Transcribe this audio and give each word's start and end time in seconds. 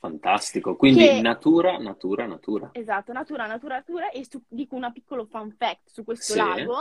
Fantastico, 0.00 0.76
quindi 0.76 1.04
che 1.04 1.20
natura, 1.20 1.76
natura, 1.78 2.26
natura. 2.26 2.70
Esatto, 2.72 3.12
natura, 3.12 3.46
natura, 3.46 3.76
natura. 3.76 4.10
E 4.10 4.24
su- 4.28 4.42
dico 4.48 4.74
una 4.74 4.90
piccolo 4.90 5.26
fun 5.26 5.52
fact 5.52 5.90
su 5.90 6.04
questo 6.04 6.32
Sì, 6.32 6.38
lago, 6.38 6.78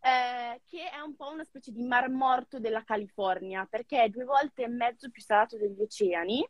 eh, 0.00 0.60
che 0.66 0.90
è 0.90 1.00
un 1.00 1.16
po' 1.16 1.30
una 1.30 1.44
specie 1.44 1.72
di 1.72 1.82
mar 1.82 2.10
morto 2.10 2.60
della 2.60 2.84
California, 2.84 3.66
perché 3.68 4.02
è 4.02 4.08
due 4.10 4.24
volte 4.24 4.64
e 4.64 4.68
mezzo 4.68 5.10
più 5.10 5.22
salato 5.22 5.56
degli 5.56 5.80
oceani 5.80 6.46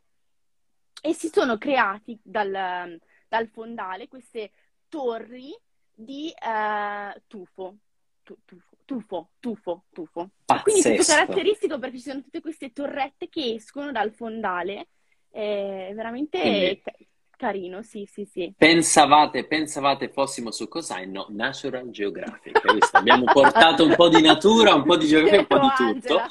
e 1.01 1.13
si 1.13 1.29
sono 1.31 1.57
creati 1.57 2.19
dal, 2.21 2.99
dal 3.27 3.47
fondale 3.47 4.07
queste 4.07 4.51
torri 4.89 5.57
di 5.93 6.29
eh, 6.31 7.21
tufo. 7.27 7.77
Tu- 8.23 8.37
Tufo, 8.45 8.75
tufo, 8.85 9.29
tufo, 9.39 9.83
tufo. 9.91 10.21
E 10.45 10.61
quindi 10.61 10.81
è 10.81 10.83
tutto 10.83 11.03
pazzesco. 11.03 11.05
caratteristico 11.05 11.79
perché 11.79 11.97
ci 11.97 12.09
sono 12.09 12.21
tutte 12.21 12.41
queste 12.41 12.71
torrette 12.71 13.29
che 13.29 13.53
escono 13.55 13.91
dal 13.91 14.11
fondale. 14.13 14.89
È 15.31 15.91
veramente 15.93 16.39
Quindi 16.39 16.81
ca- 16.83 16.91
carino, 17.37 17.81
sì, 17.83 18.05
sì, 18.11 18.25
sì. 18.25 18.53
pensavate, 18.57 19.45
pensavate 19.45 20.09
fossimo 20.09 20.51
su 20.51 20.67
cos'hai? 20.67 21.09
No, 21.09 21.27
Natural 21.29 21.89
Geographic. 21.89 22.59
Abbiamo 22.91 23.23
portato 23.25 23.85
un 23.85 23.95
po' 23.95 24.09
di 24.09 24.21
natura, 24.21 24.73
un 24.73 24.83
po' 24.83 24.97
di 24.97 25.07
geografia, 25.07 25.39
un 25.39 25.47
po' 25.47 25.59
di 25.59 25.67
tutto. 25.77 26.17
Angela? 26.17 26.27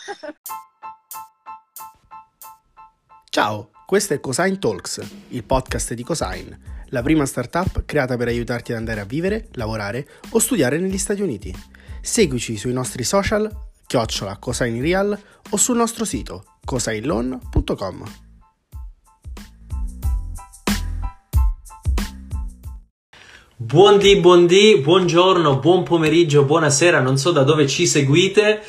Ciao, 3.31 3.71
questo 3.87 4.15
è 4.15 4.21
Cosine 4.21 4.59
Talks, 4.59 5.29
il 5.29 5.45
podcast 5.45 5.95
di 5.95 6.03
Cosine, 6.03 6.85
la 6.89 7.03
prima 7.03 7.25
startup 7.25 7.85
creata 7.85 8.17
per 8.17 8.29
aiutarti 8.29 8.73
ad 8.73 8.79
andare 8.79 9.01
a 9.01 9.05
vivere, 9.05 9.49
lavorare 9.53 10.07
o 10.31 10.39
studiare 10.39 10.79
negli 10.79 10.99
Stati 10.99 11.23
Uniti. 11.23 11.55
Seguici 12.03 12.57
sui 12.57 12.73
nostri 12.73 13.05
social, 13.05 13.51
chiocciola 13.87 14.39
Cosine 14.39 14.81
Real 14.81 15.19
o 15.51 15.57
sul 15.57 15.77
nostro 15.77 16.05
sito 16.05 16.59
cosineloan.com. 16.65 18.28
Buondì, 23.61 24.21
buondì, 24.21 24.79
buongiorno, 24.79 25.59
buon 25.59 25.83
pomeriggio, 25.83 26.45
buonasera, 26.45 27.01
non 27.01 27.19
so 27.19 27.33
da 27.33 27.43
dove 27.43 27.67
ci 27.67 27.89
seguite. 27.89 28.63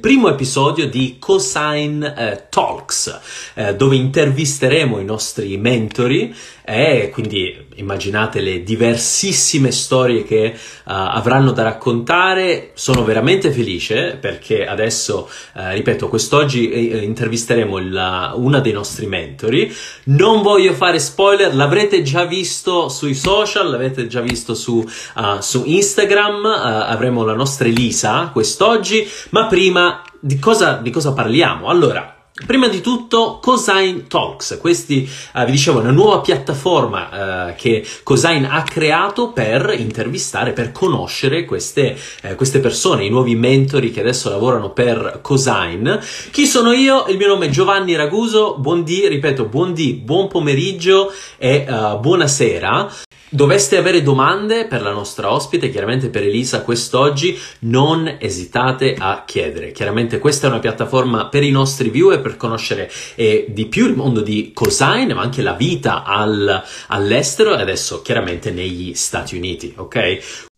Primo 0.00 0.30
episodio 0.30 0.88
di 0.88 1.16
Cosine 1.18 2.14
eh, 2.16 2.46
Talks, 2.48 3.20
eh, 3.52 3.74
dove 3.74 3.96
intervisteremo 3.96 4.98
i 4.98 5.04
nostri 5.04 5.58
mentori 5.58 6.34
e 6.70 7.10
quindi 7.10 7.66
immaginate 7.74 8.40
le 8.40 8.62
diversissime 8.62 9.72
storie 9.72 10.22
che 10.22 10.44
eh, 10.44 10.54
avranno 10.84 11.50
da 11.50 11.64
raccontare. 11.64 12.70
Sono 12.74 13.02
veramente 13.02 13.50
felice 13.50 14.16
perché 14.20 14.66
adesso, 14.66 15.28
eh, 15.56 15.74
ripeto, 15.74 16.08
quest'oggi 16.08 16.70
eh, 16.70 16.98
intervisteremo 16.98 17.78
il- 17.78 18.32
una 18.36 18.60
dei 18.60 18.72
nostri 18.72 19.06
mentori. 19.06 19.74
Non 20.04 20.42
voglio 20.42 20.72
fare 20.74 21.00
spoiler, 21.00 21.54
l'avrete 21.54 22.02
già 22.02 22.24
visto 22.24 22.88
sui 22.88 23.14
social, 23.14 23.68
l'avete 23.70 24.06
già 24.06 24.20
visto 24.20 24.54
su, 24.54 24.76
uh, 24.76 25.40
su 25.40 25.62
Instagram, 25.66 26.44
uh, 26.44 26.90
avremo 26.92 27.24
la 27.24 27.34
nostra 27.34 27.66
Elisa 27.66 28.30
quest'oggi, 28.32 29.08
ma 29.30 29.46
prima 29.46 30.02
di 30.20 30.38
cosa, 30.38 30.74
di 30.74 30.90
cosa 30.90 31.12
parliamo? 31.12 31.68
Allora, 31.68 32.19
prima 32.46 32.68
di 32.68 32.80
tutto 32.80 33.38
Cosine 33.40 34.06
Talks, 34.06 34.58
questi 34.60 35.08
uh, 35.34 35.44
vi 35.44 35.52
dicevo 35.52 35.78
è 35.78 35.82
una 35.82 35.90
nuova 35.90 36.20
piattaforma 36.20 37.48
uh, 37.48 37.54
che 37.56 37.86
Cosine 38.02 38.48
ha 38.50 38.62
creato 38.62 39.32
per 39.32 39.74
intervistare, 39.76 40.52
per 40.52 40.72
conoscere 40.72 41.44
queste, 41.44 41.96
eh, 42.22 42.34
queste 42.34 42.60
persone, 42.60 43.04
i 43.04 43.10
nuovi 43.10 43.34
mentori 43.34 43.90
che 43.90 44.00
adesso 44.00 44.30
lavorano 44.30 44.70
per 44.70 45.20
Cosine. 45.22 46.00
Chi 46.30 46.46
sono 46.46 46.72
io? 46.72 47.06
Il 47.06 47.16
mio 47.16 47.28
nome 47.28 47.46
è 47.46 47.50
Giovanni 47.50 47.94
Raguso, 47.96 48.56
buondì, 48.58 49.08
ripeto, 49.08 49.44
buondì, 49.44 49.94
buon 49.94 50.28
pomeriggio 50.28 51.12
e 51.38 51.66
uh, 51.68 51.98
buonasera. 51.98 53.09
Doveste 53.32 53.76
avere 53.76 54.02
domande 54.02 54.66
per 54.66 54.82
la 54.82 54.90
nostra 54.90 55.32
ospite, 55.32 55.70
chiaramente 55.70 56.10
per 56.10 56.24
Elisa 56.24 56.64
quest'oggi, 56.64 57.38
non 57.60 58.16
esitate 58.18 58.96
a 58.98 59.22
chiedere. 59.24 59.70
Chiaramente 59.70 60.18
questa 60.18 60.48
è 60.48 60.50
una 60.50 60.58
piattaforma 60.58 61.28
per 61.28 61.44
i 61.44 61.52
nostri 61.52 61.90
viewer 61.90 62.20
per 62.22 62.36
conoscere 62.36 62.90
eh, 63.14 63.46
di 63.48 63.66
più 63.66 63.86
il 63.86 63.94
mondo 63.94 64.20
di 64.20 64.50
Cosine, 64.52 65.14
ma 65.14 65.22
anche 65.22 65.42
la 65.42 65.52
vita 65.52 66.02
al- 66.02 66.60
all'estero 66.88 67.56
e 67.56 67.60
adesso 67.60 68.02
chiaramente 68.02 68.50
negli 68.50 68.94
Stati 68.94 69.36
Uniti, 69.36 69.74
ok? 69.76 70.48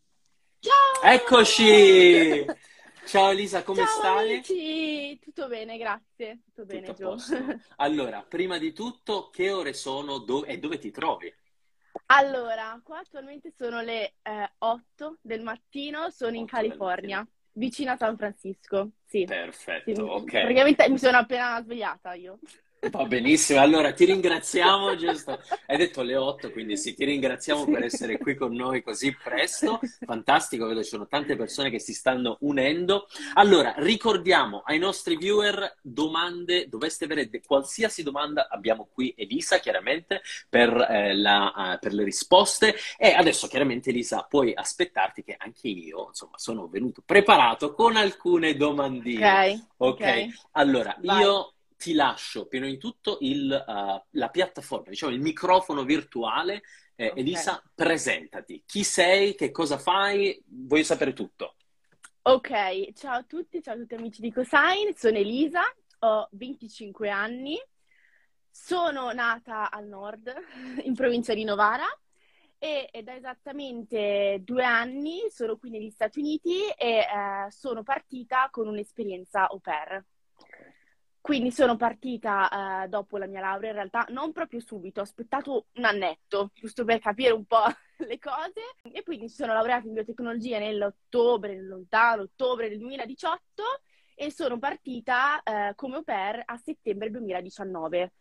Ciao! 0.60 1.12
Eccoci! 1.12 2.46
Ciao 3.04 3.30
Elisa, 3.32 3.62
come 3.64 3.84
Ciao 3.84 3.98
stai? 3.98 4.32
amici! 4.32 5.18
Tutto 5.18 5.46
bene, 5.46 5.76
grazie. 5.76 6.40
Tutto 6.46 6.64
bene, 6.64 6.86
Tutto 6.86 6.92
a 6.92 6.94
Gio. 6.94 7.10
posto. 7.10 7.36
Allora, 7.76 8.24
prima 8.26 8.56
di 8.56 8.72
tutto, 8.72 9.28
che 9.28 9.50
ore 9.50 9.74
sono 9.74 10.16
do- 10.18 10.46
e 10.46 10.56
dove 10.56 10.78
ti 10.78 10.90
trovi? 10.90 11.30
Allora, 12.06 12.80
qua 12.82 12.98
attualmente 12.98 13.52
sono 13.56 13.80
le 13.80 14.14
eh, 14.22 14.52
8 14.58 15.18
del 15.20 15.42
mattino, 15.42 16.10
sono 16.10 16.36
in 16.36 16.42
8 16.42 16.60
del 16.60 16.68
California, 16.68 17.26
vicino 17.52 17.92
a 17.92 17.96
San 17.96 18.16
Francisco. 18.16 18.90
Sì, 19.06 19.18
sì, 19.18 19.24
Perfetto, 19.24 20.02
ok. 20.04 20.30
praticamente 20.30 20.88
mi 20.88 20.98
sono 20.98 21.18
appena 21.18 21.60
svegliata 21.62 22.14
io. 22.14 22.38
Va 22.90 23.06
benissimo, 23.06 23.60
allora 23.60 23.92
ti 23.92 24.04
ringraziamo, 24.06 24.96
giusto? 24.96 25.40
Hai 25.66 25.76
detto 25.76 26.02
le 26.02 26.16
8, 26.16 26.50
quindi 26.50 26.76
sì, 26.76 26.94
ti 26.94 27.04
ringraziamo 27.04 27.68
per 27.68 27.84
essere 27.84 28.18
qui 28.18 28.34
con 28.34 28.52
noi 28.56 28.82
così 28.82 29.16
presto. 29.16 29.80
Fantastico, 30.04 30.66
vedo 30.66 30.82
ci 30.82 30.88
sono 30.88 31.06
tante 31.06 31.36
persone 31.36 31.70
che 31.70 31.78
si 31.78 31.94
stanno 31.94 32.38
unendo. 32.40 33.06
Allora, 33.34 33.74
ricordiamo 33.76 34.62
ai 34.64 34.78
nostri 34.80 35.16
viewer 35.16 35.76
domande, 35.80 36.68
doveste 36.68 37.04
avere 37.04 37.30
qualsiasi 37.46 38.02
domanda, 38.02 38.48
abbiamo 38.50 38.88
qui 38.92 39.14
Elisa 39.16 39.58
chiaramente 39.60 40.20
per, 40.48 40.70
eh, 40.90 41.14
la, 41.14 41.74
eh, 41.74 41.78
per 41.78 41.92
le 41.92 42.02
risposte 42.02 42.74
e 42.98 43.12
adesso 43.12 43.46
chiaramente 43.46 43.90
Elisa 43.90 44.26
puoi 44.28 44.52
aspettarti 44.54 45.22
che 45.22 45.36
anche 45.38 45.68
io, 45.68 46.08
insomma, 46.08 46.36
sono 46.36 46.66
venuto 46.66 47.00
preparato 47.06 47.74
con 47.74 47.94
alcune 47.94 48.56
domandine. 48.56 49.62
Ok, 49.76 50.00
Ok, 50.00 50.00
ok. 50.00 50.28
allora 50.52 50.96
Vai. 51.00 51.20
io 51.20 51.51
ti 51.82 51.94
lascio 51.94 52.46
prima 52.46 52.66
di 52.66 52.78
tutto 52.78 53.18
il, 53.22 53.50
uh, 53.50 54.06
la 54.10 54.28
piattaforma, 54.28 54.90
diciamo 54.90 55.12
il 55.12 55.20
microfono 55.20 55.82
virtuale. 55.82 56.62
Eh, 56.94 57.08
Ok. 57.08 57.18
Elisa, 57.18 57.60
presentati. 57.74 58.62
Chi 58.64 58.84
sei? 58.84 59.34
Che 59.34 59.50
cosa 59.50 59.78
fai? 59.78 60.40
Voglio 60.46 60.84
sapere 60.84 61.12
tutto. 61.12 61.56
Ok, 62.22 62.92
ciao 62.92 63.16
a 63.16 63.22
tutti, 63.24 63.60
ciao 63.60 63.74
a 63.74 63.78
tutti 63.78 63.94
amici 63.94 64.20
di 64.20 64.30
Cosine, 64.30 64.94
sono 64.94 65.16
Elisa, 65.16 65.62
ho 66.00 66.28
25 66.30 67.10
anni, 67.10 67.58
sono 68.48 69.10
nata 69.12 69.68
al 69.68 69.88
nord, 69.88 70.32
in 70.84 70.94
provincia 70.94 71.34
di 71.34 71.42
Novara, 71.42 71.86
e, 72.58 72.88
e 72.92 73.02
da 73.02 73.16
esattamente 73.16 74.40
due 74.44 74.62
anni 74.62 75.22
sono 75.30 75.56
qui 75.56 75.70
negli 75.70 75.90
Stati 75.90 76.20
Uniti 76.20 76.68
e 76.78 76.98
eh, 76.98 77.06
sono 77.50 77.82
partita 77.82 78.48
con 78.52 78.68
un'esperienza 78.68 79.48
au 79.48 79.58
pair. 79.58 80.04
Quindi 81.22 81.52
sono 81.52 81.76
partita 81.76 82.82
eh, 82.82 82.88
dopo 82.88 83.16
la 83.16 83.26
mia 83.26 83.40
laurea, 83.40 83.70
in 83.70 83.76
realtà 83.76 84.04
non 84.08 84.32
proprio 84.32 84.58
subito, 84.58 84.98
ho 84.98 85.04
aspettato 85.04 85.66
un 85.74 85.84
annetto, 85.84 86.50
giusto 86.52 86.84
per 86.84 86.98
capire 86.98 87.30
un 87.32 87.44
po' 87.44 87.62
le 88.08 88.18
cose, 88.18 88.60
e 88.82 89.04
quindi 89.04 89.24
mi 89.26 89.30
sono 89.30 89.52
laureata 89.52 89.86
in 89.86 89.92
biotecnologia 89.92 90.58
nell'ottobre, 90.58 91.54
nel 91.54 91.68
lontano 91.68 92.22
ottobre 92.22 92.68
del 92.68 92.78
2018, 92.78 93.62
e 94.16 94.32
sono 94.32 94.58
partita 94.58 95.40
eh, 95.44 95.74
come 95.76 95.94
au 95.96 96.02
pair 96.02 96.42
a 96.44 96.56
settembre 96.56 97.08
2019. 97.10 98.12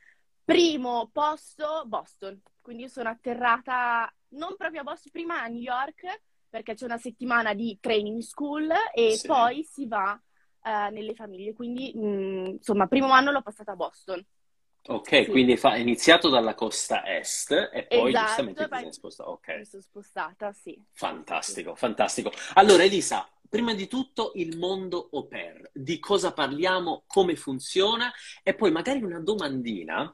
Primo 0.46 1.10
posto, 1.12 1.84
Boston. 1.88 2.40
Quindi 2.62 2.84
io 2.84 2.90
sono 2.90 3.10
atterrata 3.10 4.14
non 4.30 4.56
proprio 4.56 4.82
a 4.82 4.84
Boston, 4.84 5.12
prima 5.12 5.42
a 5.42 5.48
New 5.48 5.60
York, 5.60 6.22
perché 6.48 6.76
c'è 6.76 6.86
una 6.86 7.00
settimana 7.00 7.56
di 7.56 7.80
training 7.82 8.22
school 8.22 8.72
e 8.94 9.18
Sì. 9.18 9.26
poi 9.26 9.64
si 9.64 9.88
va 9.88 10.20
eh, 10.64 10.90
nelle 10.92 11.14
famiglie. 11.16 11.54
Quindi, 11.54 11.92
mh, 11.96 12.46
insomma, 12.58 12.88
primo 12.88 13.12
anno 13.12 13.32
l'ho 13.32 13.42
passata 13.42 13.72
a 13.72 13.76
Boston. 13.76 14.26
Ok, 14.88 15.26
Sì. 15.26 15.30
quindi 15.30 15.58
fa- 15.58 15.76
è 15.76 15.78
iniziato 15.78 16.28
dalla 16.30 16.56
costa 16.56 17.06
est 17.06 17.52
e 17.72 17.86
poi 17.86 18.10
Esatto, 18.10 18.26
giustamente 18.26 18.64
ti 18.64 18.70
poi- 18.70 18.80
sei 18.82 18.94
spostato. 18.94 19.30
Ok. 19.30 19.48
Mi 19.58 19.66
sono 19.66 19.82
spostata, 19.84 20.52
sì. 20.54 20.84
Fantastico, 20.94 21.76
fantastico. 21.76 22.32
Allora, 22.56 22.84
Elisa, 22.84 23.30
prima 23.48 23.76
di 23.76 23.88
tutto 23.88 24.32
il 24.36 24.58
mondo 24.58 25.10
au 25.12 25.28
pair, 25.28 25.70
di 25.72 26.00
cosa 26.00 26.34
parliamo, 26.34 27.04
come 27.06 27.36
funziona 27.36 28.12
e 28.42 28.56
poi 28.56 28.72
magari 28.72 29.04
una 29.04 29.20
domandina. 29.20 30.12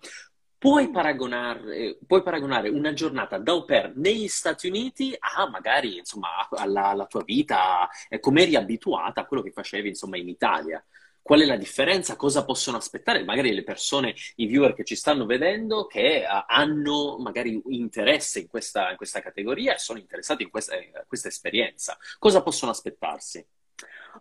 Puoi 0.60 0.90
paragonare, 0.90 2.00
puoi 2.08 2.24
paragonare 2.24 2.70
una 2.70 2.92
giornata 2.92 3.38
da 3.38 3.52
au 3.52 3.64
pair 3.64 3.96
negli 3.96 4.28
Stati 4.28 4.68
Uniti 4.68 5.16
a 5.20 5.48
magari, 5.48 5.98
insomma, 5.98 6.48
alla, 6.50 6.88
alla 6.88 7.06
tua 7.06 7.22
vita, 7.24 7.88
eh, 8.10 8.20
come 8.20 8.42
eri 8.42 8.56
abituata 8.56 9.22
a 9.22 9.26
quello 9.26 9.44
che 9.44 9.52
facevi, 9.52 9.90
insomma, 9.90 10.18
in 10.18 10.28
Italia. 10.28 10.84
Qual 11.22 11.42
è 11.42 11.46
la 11.46 11.58
differenza? 11.58 12.16
Cosa 12.16 12.44
possono 12.44 12.78
aspettare? 12.78 13.24
Magari 13.24 13.54
le 13.54 13.64
persone, 13.64 14.16
i 14.38 14.48
viewer 14.48 14.74
che 14.74 14.84
ci 14.84 14.96
stanno 14.96 15.28
vedendo, 15.28 15.86
che 15.86 16.22
eh, 16.22 16.26
hanno 16.48 17.18
magari 17.20 17.62
interesse 17.68 18.40
in 18.40 18.48
questa, 18.48 18.90
in 18.90 18.98
questa 18.98 19.20
categoria 19.22 19.76
e 19.76 19.78
sono 19.78 20.00
interessati 20.00 20.42
in 20.42 20.50
questa, 20.50 20.76
in 20.76 20.90
questa 21.06 21.28
esperienza. 21.28 21.98
Cosa 22.18 22.42
possono 22.42 22.72
aspettarsi? 22.72 23.46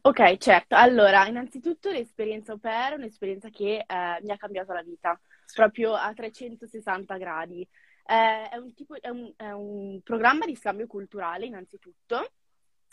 Ok, 0.02 0.36
certo. 0.36 0.74
Allora, 0.74 1.26
innanzitutto 1.26 1.90
l'esperienza 1.90 2.52
au 2.52 2.58
pair 2.58 2.92
è 2.92 2.96
un'esperienza 2.96 3.48
che 3.48 3.84
eh, 3.86 4.18
mi 4.20 4.30
ha 4.32 4.36
cambiato 4.36 4.74
la 4.74 4.82
vita. 4.82 5.18
Proprio 5.54 5.94
a 5.94 6.12
360 6.12 7.16
gradi. 7.16 7.66
Eh, 8.08 8.48
è, 8.48 8.56
un 8.56 8.72
tipo, 8.74 9.00
è, 9.00 9.08
un, 9.08 9.32
è 9.36 9.50
un 9.50 10.00
programma 10.02 10.46
di 10.46 10.54
scambio 10.54 10.86
culturale 10.86 11.46
innanzitutto, 11.46 12.32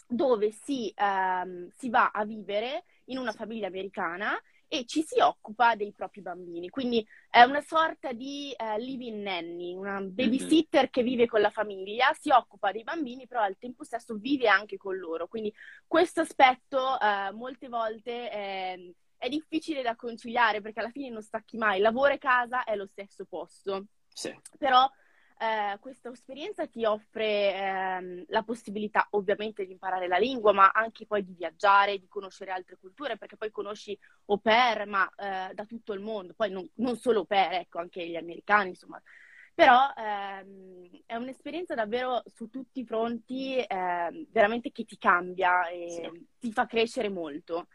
dove 0.08 0.52
si, 0.52 0.92
ehm, 0.96 1.70
si 1.76 1.90
va 1.90 2.12
a 2.12 2.26
vivere 2.26 2.86
in 3.06 3.18
una 3.18 3.32
famiglia 3.32 3.68
americana 3.68 4.40
e 4.74 4.86
ci 4.88 5.04
si 5.04 5.20
occupa 5.20 5.76
dei 5.76 5.92
propri 5.92 6.22
bambini. 6.22 6.70
Quindi 6.70 7.06
è 7.30 7.44
una 7.44 7.62
sorta 7.62 8.12
di 8.12 8.52
uh, 8.58 8.80
living 8.80 9.22
nanny, 9.22 9.76
una 9.76 10.02
babysitter 10.02 10.90
che 10.90 11.04
vive 11.04 11.28
con 11.28 11.42
la 11.42 11.52
famiglia, 11.52 12.12
si 12.20 12.32
occupa 12.32 12.72
dei 12.72 12.82
bambini, 12.82 13.28
però 13.28 13.42
al 13.42 13.58
tempo 13.60 13.84
stesso 13.84 14.16
vive 14.16 14.48
anche 14.48 14.78
con 14.78 14.98
loro. 14.98 15.28
Quindi 15.28 15.54
questo 15.86 16.22
aspetto 16.22 16.80
uh, 16.80 17.36
molte 17.36 17.68
volte 17.68 18.30
è, 18.32 18.76
è, 19.26 19.30
difficile 19.30 19.82
da 19.82 19.96
conciliare 19.96 20.62
perché 20.62 20.80
alla 20.80 20.90
fine 20.90 21.10
non 21.10 21.22
stacchi 21.22 21.58
mai. 21.58 21.80
Lavoro 21.80 22.14
e 22.14 22.18
casa 22.18 22.64
è 22.64 22.76
lo 22.76 22.86
stesso 22.86 23.26
posto. 23.26 23.86
Sì. 24.08 24.36
Però 24.58 24.90
eh, 25.40 25.78
questa 25.80 26.10
esperienza 26.10 26.68
ti 26.68 26.86
offre 26.86 27.54
ehm, 27.54 28.26
la 28.28 28.44
possibilità 28.44 29.08
ovviamente 29.12 29.66
di 29.66 29.72
imparare 29.72 30.08
la 30.08 30.18
lingua, 30.18 30.54
ma 30.54 30.72
anche 30.72 31.06
poi 31.06 31.24
di 31.26 31.34
viaggiare, 31.34 31.98
di 31.98 32.08
conoscere 32.08 32.52
altre 32.52 32.78
culture, 32.80 33.18
perché 33.18 33.36
poi 33.36 33.52
conosci 33.52 33.98
au 34.26 34.40
pair, 34.40 34.88
ma 34.88 35.10
eh, 35.16 35.54
da 35.54 35.66
tutto 35.66 35.94
il 35.94 36.00
mondo, 36.00 36.34
poi 36.34 36.52
non, 36.52 36.70
non, 36.76 36.96
solo 36.96 37.20
au 37.20 37.26
pair, 37.26 37.54
ecco, 37.54 37.80
anche 37.80 38.08
gli 38.08 38.16
americani, 38.16 38.70
insomma. 38.70 39.02
Però 39.56 39.94
ehm, 39.96 40.90
è 41.06 41.16
un'esperienza 41.16 41.76
davvero 41.76 42.24
su 42.26 42.50
tutti 42.50 42.80
i 42.80 42.86
fronti, 42.86 43.58
ehm, 43.58 44.28
veramente 44.30 44.72
che 44.72 44.86
ti 44.86 44.98
cambia 44.98 45.68
e 45.68 45.90
sì. 45.90 46.28
ti 46.40 46.52
fa 46.52 46.66
crescere 46.66 47.10
molto. 47.10 47.68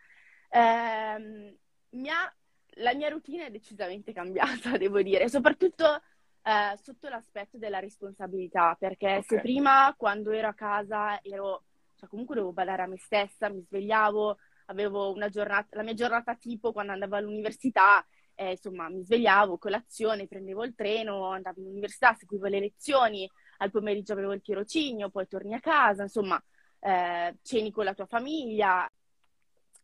Ehm, 0.50 1.56
mia, 1.90 2.34
la 2.76 2.94
mia 2.94 3.08
routine 3.08 3.46
è 3.46 3.50
decisamente 3.50 4.12
cambiata, 4.12 4.76
devo 4.78 5.02
dire, 5.02 5.28
soprattutto 5.28 6.00
eh, 6.42 6.76
sotto 6.82 7.08
l'aspetto 7.08 7.58
della 7.58 7.78
responsabilità, 7.78 8.74
perché 8.78 9.06
okay. 9.06 9.22
se 9.22 9.40
prima 9.40 9.94
quando 9.96 10.30
ero 10.30 10.48
a 10.48 10.54
casa 10.54 11.20
ero, 11.22 11.64
cioè 11.94 12.08
comunque 12.08 12.34
dovevo 12.34 12.52
badare 12.52 12.82
a 12.82 12.86
me 12.86 12.98
stessa, 12.98 13.48
mi 13.48 13.62
svegliavo, 13.62 14.38
avevo 14.66 15.12
una 15.12 15.28
giornata, 15.28 15.76
la 15.76 15.82
mia 15.82 15.94
giornata 15.94 16.34
tipo 16.36 16.72
quando 16.72 16.92
andavo 16.92 17.16
all'università, 17.16 18.04
eh, 18.34 18.52
insomma 18.52 18.88
mi 18.88 19.02
svegliavo, 19.04 19.58
colazione, 19.58 20.28
prendevo 20.28 20.64
il 20.64 20.74
treno, 20.74 21.30
andavo 21.30 21.60
all'università, 21.60 22.14
seguivo 22.14 22.46
le 22.46 22.60
lezioni, 22.60 23.28
al 23.58 23.70
pomeriggio 23.70 24.12
avevo 24.12 24.32
il 24.32 24.42
tirocinio, 24.42 25.10
poi 25.10 25.26
torni 25.26 25.54
a 25.54 25.60
casa, 25.60 26.02
insomma 26.02 26.42
eh, 26.80 27.36
ceni 27.42 27.70
con 27.70 27.84
la 27.84 27.94
tua 27.94 28.06
famiglia. 28.06 28.90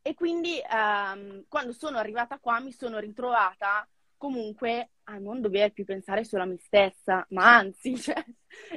E 0.06 0.12
quindi 0.12 0.60
ehm, 0.60 1.46
quando 1.48 1.72
sono 1.72 1.96
arrivata 1.96 2.38
qua 2.38 2.60
mi 2.60 2.72
sono 2.72 2.98
ritrovata 2.98 3.88
comunque 4.18 4.90
a 5.04 5.16
non 5.16 5.40
dover 5.40 5.72
più 5.72 5.86
pensare 5.86 6.24
solo 6.24 6.42
a 6.42 6.46
me 6.46 6.58
stessa, 6.58 7.26
ma 7.30 7.56
anzi, 7.56 7.96
cioè, 7.96 8.22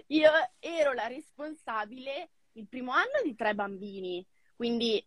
io 0.08 0.32
ero 0.58 0.94
la 0.94 1.08
responsabile 1.08 2.30
il 2.54 2.70
primo 2.70 2.94
anno 2.94 3.22
di 3.26 3.36
tre 3.36 3.54
bambini, 3.54 4.26
quindi 4.56 5.06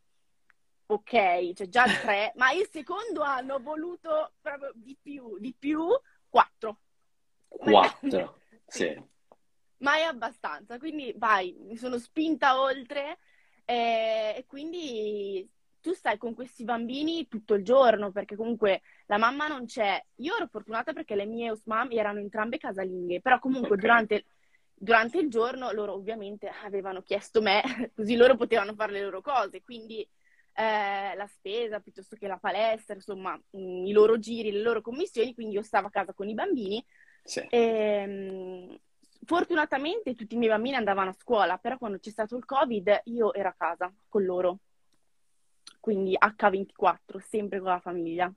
ok, 0.84 1.54
cioè 1.54 1.68
già 1.70 1.84
tre, 1.86 2.32
ma 2.36 2.52
il 2.52 2.68
secondo 2.70 3.22
anno 3.22 3.54
ho 3.54 3.60
voluto 3.60 4.34
proprio 4.42 4.72
di 4.74 4.94
più, 5.00 5.38
di 5.38 5.54
più, 5.58 5.88
quattro. 6.28 6.80
Quattro, 7.48 8.40
sì. 8.68 9.02
Ma 9.78 9.96
è 9.96 10.02
abbastanza, 10.02 10.76
quindi 10.76 11.14
vai, 11.16 11.56
mi 11.60 11.78
sono 11.78 11.96
spinta 11.96 12.60
oltre 12.60 13.16
eh, 13.64 14.34
e 14.36 14.44
quindi 14.46 15.50
tu 15.80 15.92
stai 15.92 16.18
con 16.18 16.34
questi 16.34 16.64
bambini 16.64 17.26
tutto 17.26 17.54
il 17.54 17.64
giorno 17.64 18.12
perché 18.12 18.36
comunque 18.36 18.82
la 19.06 19.18
mamma 19.18 19.48
non 19.48 19.64
c'è. 19.66 20.02
Io 20.16 20.36
ero 20.36 20.46
fortunata 20.46 20.92
perché 20.92 21.14
le 21.14 21.26
mie 21.26 21.50
osmam 21.50 21.90
erano 21.92 22.18
entrambe 22.18 22.58
casalinghe, 22.58 23.20
però 23.20 23.38
comunque 23.38 23.76
okay. 23.76 23.80
durante, 23.80 24.24
durante, 24.74 25.18
il 25.18 25.30
giorno 25.30 25.72
loro 25.72 25.94
ovviamente 25.94 26.50
avevano 26.64 27.02
chiesto 27.02 27.40
me, 27.40 27.62
così 27.94 28.16
loro 28.16 28.36
potevano 28.36 28.74
fare 28.74 28.92
le 28.92 29.02
loro 29.02 29.22
cose, 29.22 29.62
quindi 29.62 30.06
eh, 30.52 31.14
la 31.14 31.26
spesa 31.26 31.80
piuttosto 31.80 32.16
che 32.16 32.26
la 32.26 32.38
palestra, 32.38 32.94
insomma 32.94 33.34
mh, 33.34 33.58
mm, 33.58 33.86
i 33.86 33.92
loro 33.92 34.18
giri, 34.18 34.52
le 34.52 34.62
loro 34.62 34.82
commissioni, 34.82 35.34
quindi 35.34 35.54
io 35.54 35.62
stavo 35.62 35.86
a 35.86 35.90
casa 35.90 36.12
con 36.12 36.28
i 36.28 36.34
bambini. 36.34 36.84
Sì. 37.22 37.40
E, 37.40 37.58
ehm, 37.58 38.70
mh, 38.70 38.78
fortunatamente 39.24 40.14
tutti 40.14 40.34
i 40.34 40.38
miei 40.38 40.50
bambini 40.50 40.76
andavano 40.76 41.10
a 41.10 41.16
scuola, 41.18 41.58
però 41.58 41.78
quando 41.78 41.98
c'è 41.98 42.10
stato 42.10 42.36
il 42.36 42.44
Covid 42.44 43.02
io 43.04 43.32
ero 43.32 43.48
a 43.48 43.54
casa 43.56 43.92
con 44.08 44.24
loro 44.24 44.58
quindi 45.80 46.16
H24, 46.16 47.18
sempre 47.18 47.58
con 47.58 47.70
la 47.70 47.80
famiglia. 47.80 48.32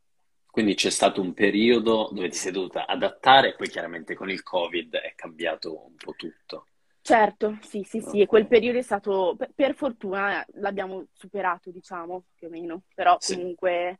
Quindi 0.49 0.75
c'è 0.75 0.89
stato 0.89 1.21
un 1.21 1.33
periodo 1.33 2.09
dove 2.11 2.29
ti 2.29 2.37
sei 2.37 2.51
dovuta 2.51 2.85
adattare 2.85 3.49
e 3.49 3.55
poi 3.55 3.67
chiaramente 3.69 4.15
con 4.15 4.29
il 4.29 4.43
Covid 4.43 4.95
è 4.95 5.13
cambiato 5.15 5.85
un 5.85 5.95
po' 5.95 6.13
tutto. 6.15 6.67
Certo, 7.01 7.57
sì, 7.61 7.83
sì, 7.83 7.99
sì, 7.99 8.21
e 8.21 8.27
quel 8.27 8.47
periodo 8.47 8.77
è 8.77 8.81
stato, 8.81 9.35
per, 9.37 9.51
per, 9.53 9.75
fortuna 9.75 10.45
l'abbiamo 10.53 11.07
superato, 11.11 11.69
diciamo, 11.69 12.25
più 12.33 12.47
o 12.47 12.49
meno, 12.49 12.83
però 12.95 13.17
sì. 13.19 13.35
comunque 13.35 13.99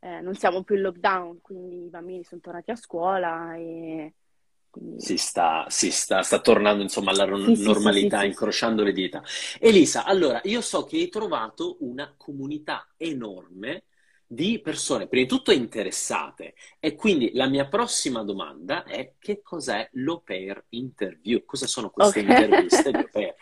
eh, 0.00 0.20
non 0.20 0.34
siamo 0.34 0.64
più 0.64 0.74
in 0.74 0.80
lockdown, 0.80 1.40
quindi 1.40 1.84
i 1.84 1.88
bambini 1.88 2.24
sono 2.24 2.40
tornati 2.40 2.72
a 2.72 2.76
scuola 2.76 3.54
e 3.54 4.14
quindi... 4.72 5.00
Si, 5.02 5.18
sta, 5.18 5.66
si 5.68 5.90
sta, 5.90 6.22
sta, 6.22 6.40
tornando 6.40 6.82
insomma 6.82 7.10
alla 7.10 7.26
sì, 7.26 7.62
normalità, 7.62 8.16
sì, 8.16 8.22
sì, 8.22 8.28
incrociando 8.30 8.82
le 8.82 8.92
dita. 8.92 9.22
Elisa, 9.60 10.04
allora, 10.04 10.40
io 10.44 10.62
so 10.62 10.84
che 10.84 10.96
hai 10.96 11.08
trovato 11.08 11.76
una 11.80 12.12
comunità 12.16 12.88
enorme 12.96 13.84
di 14.26 14.60
persone, 14.62 15.08
prima 15.08 15.24
di 15.24 15.28
tutto 15.28 15.52
interessate, 15.52 16.54
e 16.80 16.94
quindi 16.94 17.32
la 17.34 17.46
mia 17.46 17.68
prossima 17.68 18.24
domanda 18.24 18.84
è 18.84 19.12
che 19.18 19.42
cos'è 19.42 19.90
l'au 19.92 20.22
pair 20.24 20.64
interview? 20.70 21.44
Cosa 21.44 21.66
sono 21.66 21.90
queste 21.90 22.20
okay. 22.20 22.42
interviste 22.42 22.90
di 22.90 22.96
au 22.96 23.08
pair? 23.12 23.34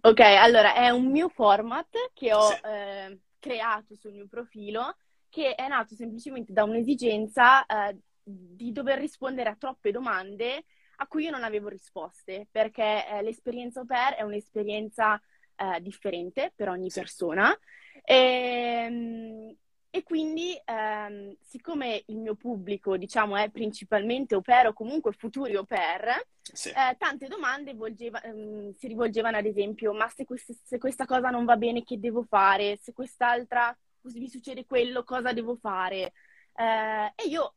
Ok, 0.00 0.20
allora 0.20 0.74
è 0.74 0.88
un 0.88 1.10
mio 1.10 1.28
format 1.28 2.12
che 2.14 2.32
ho 2.32 2.50
eh, 2.50 3.18
creato 3.38 3.94
sul 3.94 4.12
mio 4.14 4.26
profilo 4.26 4.96
che 5.28 5.54
è 5.54 5.68
nato 5.68 5.94
semplicemente 5.94 6.54
da 6.54 6.64
un'esigenza 6.64 7.66
eh, 7.66 7.98
di 8.28 8.72
dover 8.72 8.98
rispondere 8.98 9.50
a 9.50 9.56
troppe 9.56 9.90
domande 9.90 10.64
a 11.00 11.06
cui 11.06 11.24
io 11.24 11.30
non 11.30 11.44
avevo 11.44 11.68
risposte, 11.68 12.48
perché 12.50 13.06
eh, 13.08 13.22
l'esperienza 13.22 13.80
au 13.80 13.86
pair 13.86 14.14
è 14.14 14.22
un'esperienza 14.22 15.20
eh, 15.56 15.80
differente 15.80 16.52
per 16.54 16.68
ogni 16.68 16.90
persona. 16.92 17.56
E, 18.04 18.14
ehm, 18.14 19.56
e 19.90 20.02
quindi, 20.02 20.60
ehm, 20.64 21.34
siccome 21.40 22.02
il 22.06 22.18
mio 22.18 22.34
pubblico, 22.34 22.96
diciamo, 22.96 23.36
è 23.36 23.48
principalmente 23.48 24.34
au 24.34 24.42
pair 24.42 24.66
o 24.66 24.72
comunque 24.72 25.12
futuri 25.12 25.54
au 25.56 25.64
pair, 25.64 26.24
sì. 26.42 26.68
eh, 26.68 26.94
tante 26.98 27.26
domande 27.26 27.74
volgeva, 27.74 28.20
ehm, 28.20 28.74
si 28.74 28.86
rivolgevano 28.86 29.38
ad 29.38 29.46
esempio, 29.46 29.92
ma 29.94 30.08
se, 30.08 30.24
quest- 30.24 30.60
se, 30.62 30.78
questa 30.78 31.06
cosa 31.06 31.30
non 31.30 31.44
va 31.44 31.56
bene, 31.56 31.84
che 31.84 31.98
devo 31.98 32.22
fare? 32.22 32.78
Se 32.82 32.92
quest'altra, 32.92 33.76
mi 34.02 34.28
succede 34.28 34.66
quello, 34.66 35.04
cosa 35.04 35.32
devo 35.32 35.56
fare? 35.56 36.12
Eh, 36.54 37.12
e 37.14 37.28
io 37.28 37.54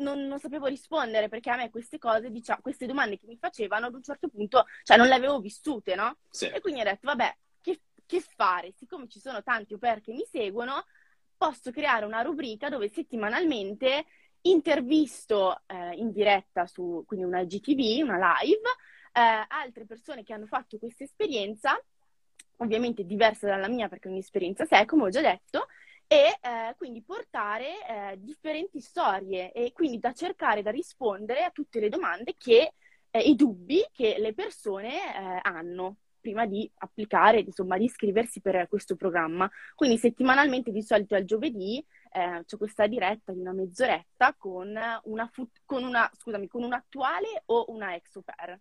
non, 0.00 0.26
non, 0.26 0.38
sapevo 0.38 0.66
rispondere 0.66 1.28
perché 1.28 1.50
a 1.50 1.56
me 1.56 1.70
queste 1.70 1.98
cose, 1.98 2.30
diciamo, 2.30 2.60
queste 2.62 2.86
domande 2.86 3.16
che 3.16 3.26
mi 3.26 3.36
facevano 3.36 3.86
ad 3.86 3.94
un 3.94 4.02
certo 4.02 4.28
punto, 4.28 4.66
cioè 4.82 4.96
non 4.96 5.06
le 5.06 5.14
avevo 5.14 5.40
vissute, 5.40 5.94
no? 5.94 6.16
Sì. 6.28 6.46
E 6.46 6.60
quindi 6.60 6.80
ho 6.80 6.84
detto, 6.84 7.06
vabbè, 7.06 7.36
che, 7.60 7.80
che 8.06 8.20
fare? 8.20 8.72
Siccome 8.72 9.08
ci 9.08 9.20
sono 9.20 9.42
tanti 9.42 9.74
au 9.74 10.00
che 10.00 10.12
mi 10.12 10.26
seguono, 10.30 10.84
posso 11.36 11.70
creare 11.70 12.04
una 12.04 12.22
rubrica 12.22 12.68
dove 12.68 12.88
settimanalmente 12.88 14.04
intervisto 14.42 15.62
eh, 15.66 15.94
in 15.94 16.12
diretta 16.12 16.66
su 16.66 17.04
quindi 17.06 17.24
una 17.24 17.44
GTV, 17.44 18.02
una 18.02 18.38
live, 18.40 18.68
eh, 19.12 19.44
altre 19.48 19.86
persone 19.86 20.22
che 20.22 20.32
hanno 20.32 20.46
fatto 20.46 20.78
questa 20.78 21.04
esperienza, 21.04 21.80
ovviamente 22.58 23.04
diversa 23.04 23.46
dalla 23.46 23.68
mia 23.68 23.88
perché 23.88 24.08
è 24.08 24.10
un'esperienza 24.10 24.64
sé, 24.64 24.84
come 24.84 25.04
ho 25.04 25.08
già 25.08 25.20
detto, 25.20 25.66
e 26.12 26.38
eh, 26.40 26.74
quindi 26.76 27.02
portare 27.02 27.86
eh, 27.86 28.18
differenti 28.18 28.80
storie 28.80 29.52
e 29.52 29.70
quindi 29.70 30.00
da 30.00 30.12
cercare 30.12 30.60
da 30.60 30.72
rispondere 30.72 31.44
a 31.44 31.50
tutte 31.50 31.78
le 31.78 31.88
domande 31.88 32.34
che 32.36 32.72
eh, 33.10 33.20
i 33.20 33.36
dubbi 33.36 33.86
che 33.92 34.16
le 34.18 34.34
persone 34.34 34.88
eh, 34.88 35.38
hanno 35.42 35.98
prima 36.20 36.46
di 36.46 36.68
applicare, 36.78 37.38
insomma, 37.38 37.78
di 37.78 37.84
iscriversi 37.84 38.40
per 38.40 38.66
questo 38.68 38.96
programma. 38.96 39.48
Quindi 39.76 39.98
settimanalmente, 39.98 40.72
di 40.72 40.82
solito 40.82 41.14
al 41.14 41.24
giovedì, 41.24 41.78
eh, 42.12 42.42
c'è 42.44 42.56
questa 42.56 42.88
diretta 42.88 43.32
di 43.32 43.38
una 43.38 43.52
mezz'oretta 43.52 44.34
con 44.36 44.76
una, 45.04 45.30
fut- 45.32 45.62
con 45.64 45.84
una, 45.84 46.10
scusami, 46.12 46.48
con 46.48 46.64
un 46.64 46.72
attuale 46.72 47.42
o 47.46 47.66
una 47.68 47.94
ex 47.94 48.16
au 48.16 48.22
pair. 48.22 48.60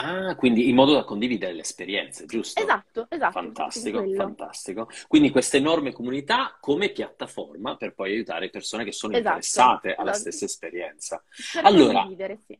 Ah, 0.00 0.36
quindi 0.36 0.68
in 0.68 0.74
modo 0.76 0.94
da 0.94 1.04
condividere 1.04 1.52
le 1.52 1.62
esperienze, 1.62 2.24
giusto? 2.26 2.62
Esatto, 2.62 3.06
esatto. 3.10 3.32
Fantastico, 3.32 4.04
fantastico. 4.14 4.88
Quindi 5.08 5.30
questa 5.30 5.56
enorme 5.56 5.92
comunità 5.92 6.56
come 6.60 6.90
piattaforma 6.90 7.76
per 7.76 7.94
poi 7.94 8.12
aiutare 8.12 8.48
persone 8.48 8.84
che 8.84 8.92
sono 8.92 9.14
esatto, 9.14 9.28
interessate 9.28 9.94
alla 9.94 10.10
esatto. 10.10 10.30
stessa 10.30 10.44
esperienza. 10.44 11.24
Per 11.52 11.64
allora, 11.64 12.00
condividere, 12.00 12.38
sì. 12.46 12.58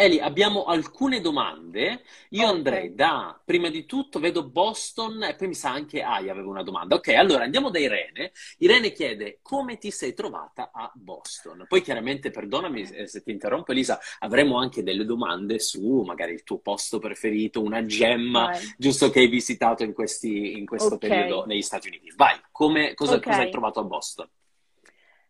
Eli, 0.00 0.18
abbiamo 0.18 0.64
alcune 0.64 1.20
domande. 1.20 2.04
Io 2.30 2.46
Ok. 2.46 2.54
andrei 2.54 2.94
da, 2.94 3.38
prima 3.44 3.68
di 3.68 3.84
tutto, 3.84 4.18
vedo 4.18 4.48
Boston 4.48 5.24
e 5.24 5.34
poi 5.34 5.48
mi 5.48 5.54
sa 5.54 5.72
anche 5.72 6.00
Aya 6.00 6.32
aveva 6.32 6.48
una 6.48 6.62
domanda. 6.62 6.94
Ok, 6.94 7.08
allora 7.08 7.44
andiamo 7.44 7.68
da 7.68 7.78
Irene. 7.78 8.32
Irene 8.60 8.92
chiede 8.92 9.40
come 9.42 9.76
ti 9.76 9.90
sei 9.90 10.14
trovata 10.14 10.70
a 10.72 10.90
Boston. 10.94 11.66
Poi 11.68 11.82
chiaramente, 11.82 12.30
perdonami 12.30 12.80
eh, 12.80 13.06
se 13.06 13.22
ti 13.22 13.30
interrompo 13.30 13.72
Elisa, 13.72 13.98
avremo 14.20 14.56
anche 14.56 14.82
delle 14.82 15.04
domande 15.04 15.58
su 15.58 16.00
magari 16.00 16.32
il 16.32 16.44
tuo 16.44 16.60
posto 16.60 16.98
preferito, 16.98 17.60
una 17.60 17.84
gemma, 17.84 18.46
Vai. 18.46 18.74
giusto 18.78 19.10
che 19.10 19.18
hai 19.18 19.28
visitato 19.28 19.82
in 19.82 19.92
questi, 19.92 20.56
in 20.56 20.64
questo 20.64 20.94
Ok. 20.94 21.00
periodo 21.00 21.44
negli 21.44 21.60
Stati 21.60 21.88
Uniti. 21.88 22.10
Vai, 22.16 22.40
come, 22.50 22.94
cosa, 22.94 23.20
cosa 23.20 23.42
hai 23.42 23.50
trovato 23.50 23.80
a 23.80 23.84
Boston? 23.84 24.30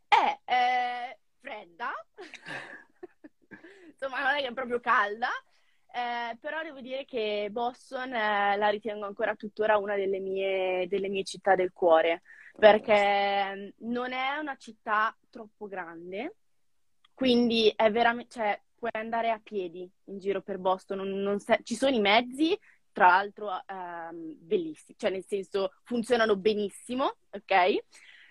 È 0.07 0.39
eh, 0.45 1.19
fredda, 1.41 1.91
insomma 4.01 4.23
non 4.23 4.37
è 4.37 4.41
che 4.41 4.49
è 4.49 4.53
proprio 4.53 4.81
calda, 4.81 5.29
eh, 5.93 6.37
però 6.41 6.63
devo 6.63 6.81
dire 6.81 7.05
che 7.05 7.49
Boston 7.51 8.13
eh, 8.15 8.57
la 8.57 8.69
ritengo 8.69 9.05
ancora 9.07 9.35
tuttora 9.35 9.77
una 9.77 9.97
delle 9.97 10.19
mie, 10.21 10.87
delle 10.89 11.09
mie 11.09 11.25
città 11.25 11.55
del 11.55 11.73
cuore, 11.73 12.23
perché 12.59 13.75
non 13.79 14.13
è 14.13 14.37
una 14.39 14.57
città 14.57 15.15
troppo 15.29 15.67
grande, 15.67 16.37
quindi 17.15 17.73
è 17.77 17.91
veramente, 17.91 18.31
cioè, 18.33 18.61
puoi 18.75 18.91
andare 18.95 19.31
a 19.31 19.41
piedi 19.43 19.89
in 20.05 20.19
giro 20.19 20.41
per 20.41 20.57
Boston, 20.59 20.99
non- 20.99 21.21
non 21.21 21.39
se- 21.39 21.61
ci 21.65 21.75
sono 21.75 21.95
i 21.95 22.01
mezzi, 22.01 22.59
tra 22.93 23.07
l'altro 23.09 23.51
ehm, 23.67 24.37
bellissimi, 24.39 24.97
cioè 24.99 25.11
nel 25.11 25.25
senso 25.27 25.73
funzionano 25.85 26.37
benissimo, 26.37 27.17
ok? 27.31 27.79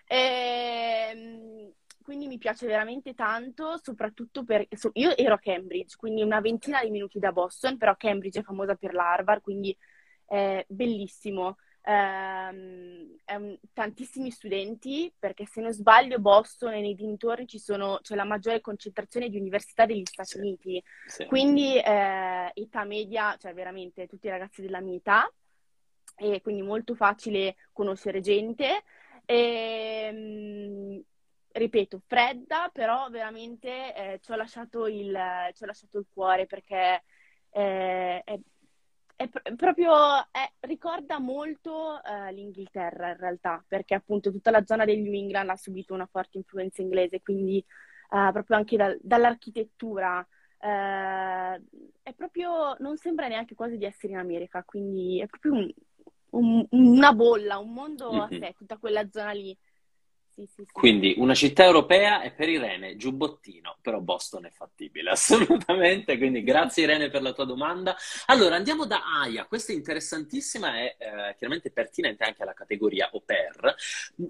Ehm, 0.07 1.71
quindi 2.09 2.25
mi 2.25 2.39
piace 2.39 2.65
veramente 2.65 3.13
tanto, 3.13 3.77
soprattutto 3.83 4.43
per... 4.43 4.65
so- 4.71 4.89
io 4.93 5.15
ero 5.15 5.35
a 5.35 5.37
Cambridge, 5.37 5.95
quindi 5.95 6.23
una 6.23 6.41
ventina 6.41 6.81
di 6.83 6.89
minuti 6.89 7.19
da 7.19 7.31
Boston, 7.31 7.77
però 7.77 7.95
Cambridge 7.95 8.39
è 8.39 8.43
famosa 8.43 8.73
per 8.73 8.95
l'Harvard, 8.95 9.41
quindi 9.43 9.77
è 10.25 10.65
bellissimo. 10.67 11.57
Ehm, 11.83 13.15
è 13.23 13.35
un- 13.35 13.55
tantissimi 13.73 14.31
studenti, 14.31 15.13
perché 15.19 15.45
se 15.45 15.61
non 15.61 15.71
sbaglio 15.71 16.17
Boston 16.17 16.73
e 16.73 16.81
nei 16.81 16.95
dintorni 16.95 17.45
ci 17.45 17.59
sono, 17.59 17.99
c'è 18.01 18.15
la 18.15 18.23
maggiore 18.23 18.59
concentrazione 18.59 19.29
di 19.29 19.37
università 19.37 19.85
degli 19.85 20.03
Stati 20.03 20.29
Sì. 20.29 20.37
Uniti, 20.39 20.83
Sì. 21.05 21.25
quindi 21.27 21.77
eh, 21.77 22.51
età 22.55 22.85
media, 22.85 23.35
cioè 23.37 23.53
veramente 23.53 24.07
tutti 24.07 24.25
i 24.25 24.31
ragazzi 24.31 24.63
della 24.63 24.81
mia 24.81 24.95
età, 24.95 25.31
e 26.15 26.41
quindi 26.41 26.63
molto 26.63 26.95
facile 26.95 27.55
conoscere 27.71 28.19
gente. 28.19 28.81
E, 29.25 30.09
mm, 30.11 30.99
ripeto, 31.51 32.01
fredda, 32.07 32.69
però 32.73 33.09
veramente 33.09 33.93
eh, 33.95 34.19
ci 34.21 34.31
ho 34.31 34.35
lasciato 34.35 34.87
il, 34.87 35.17
ci 35.53 35.63
ho 35.63 35.65
lasciato 35.65 35.97
il 35.99 36.05
cuore 36.11 36.45
perché 36.45 37.03
eh, 37.51 38.21
è, 38.23 38.39
è 39.15 39.27
pr- 39.27 39.55
proprio, 39.55 39.91
è- 40.31 40.51
ricorda 40.61 41.19
molto 41.19 42.01
eh, 42.03 42.31
l'Inghilterra 42.31 43.09
in 43.11 43.17
realtà, 43.17 43.63
perché 43.67 43.95
appunto 43.95 44.31
tutta 44.31 44.51
la 44.51 44.63
zona 44.65 44.85
del 44.85 44.99
New 44.99 45.13
England 45.13 45.49
ha 45.49 45.55
subito 45.57 45.93
una 45.93 46.05
forte 46.07 46.37
influenza 46.37 46.81
inglese, 46.81 47.21
quindi 47.21 47.57
eh, 47.57 48.29
proprio 48.31 48.57
anche 48.57 48.77
dal- 48.77 48.99
dall'architettura. 49.01 50.25
eh, 50.61 51.61
è 52.03 52.13
proprio, 52.13 52.75
non 52.79 52.97
sembra 52.97 53.27
neanche 53.27 53.55
quasi 53.55 53.77
di 53.77 53.85
essere 53.85 54.13
in 54.13 54.19
America, 54.19 54.63
quindi 54.63 55.19
è 55.21 55.27
proprio 55.27 55.53
un- 55.53 55.73
un- 56.31 56.65
una 56.71 57.13
bolla, 57.13 57.57
un 57.57 57.73
mondo 57.73 58.21
a 58.21 58.29
sé, 58.39 58.53
tutta 58.57 58.77
quella 58.77 59.07
zona 59.09 59.31
lì. 59.31 59.57
Quindi 60.71 61.15
una 61.17 61.33
città 61.33 61.63
europea 61.63 62.21
e 62.21 62.31
per 62.31 62.49
Irene 62.49 62.95
giubbottino, 62.95 63.77
però 63.81 63.99
Boston 63.99 64.45
è 64.45 64.49
fattibile 64.49 65.11
assolutamente, 65.11 66.17
quindi 66.17 66.43
grazie 66.43 66.83
Irene 66.83 67.09
per 67.09 67.21
la 67.21 67.33
tua 67.33 67.45
domanda. 67.45 67.95
Allora 68.27 68.55
andiamo 68.55 68.85
da 68.85 69.01
Aya, 69.21 69.45
questa 69.45 69.73
è 69.73 69.75
interessantissima 69.75 70.79
e 70.79 70.95
eh, 70.97 71.35
chiaramente 71.37 71.71
pertinente 71.71 72.23
anche 72.23 72.43
alla 72.43 72.53
categoria 72.53 73.09
au 73.11 73.23
pair. 73.25 73.75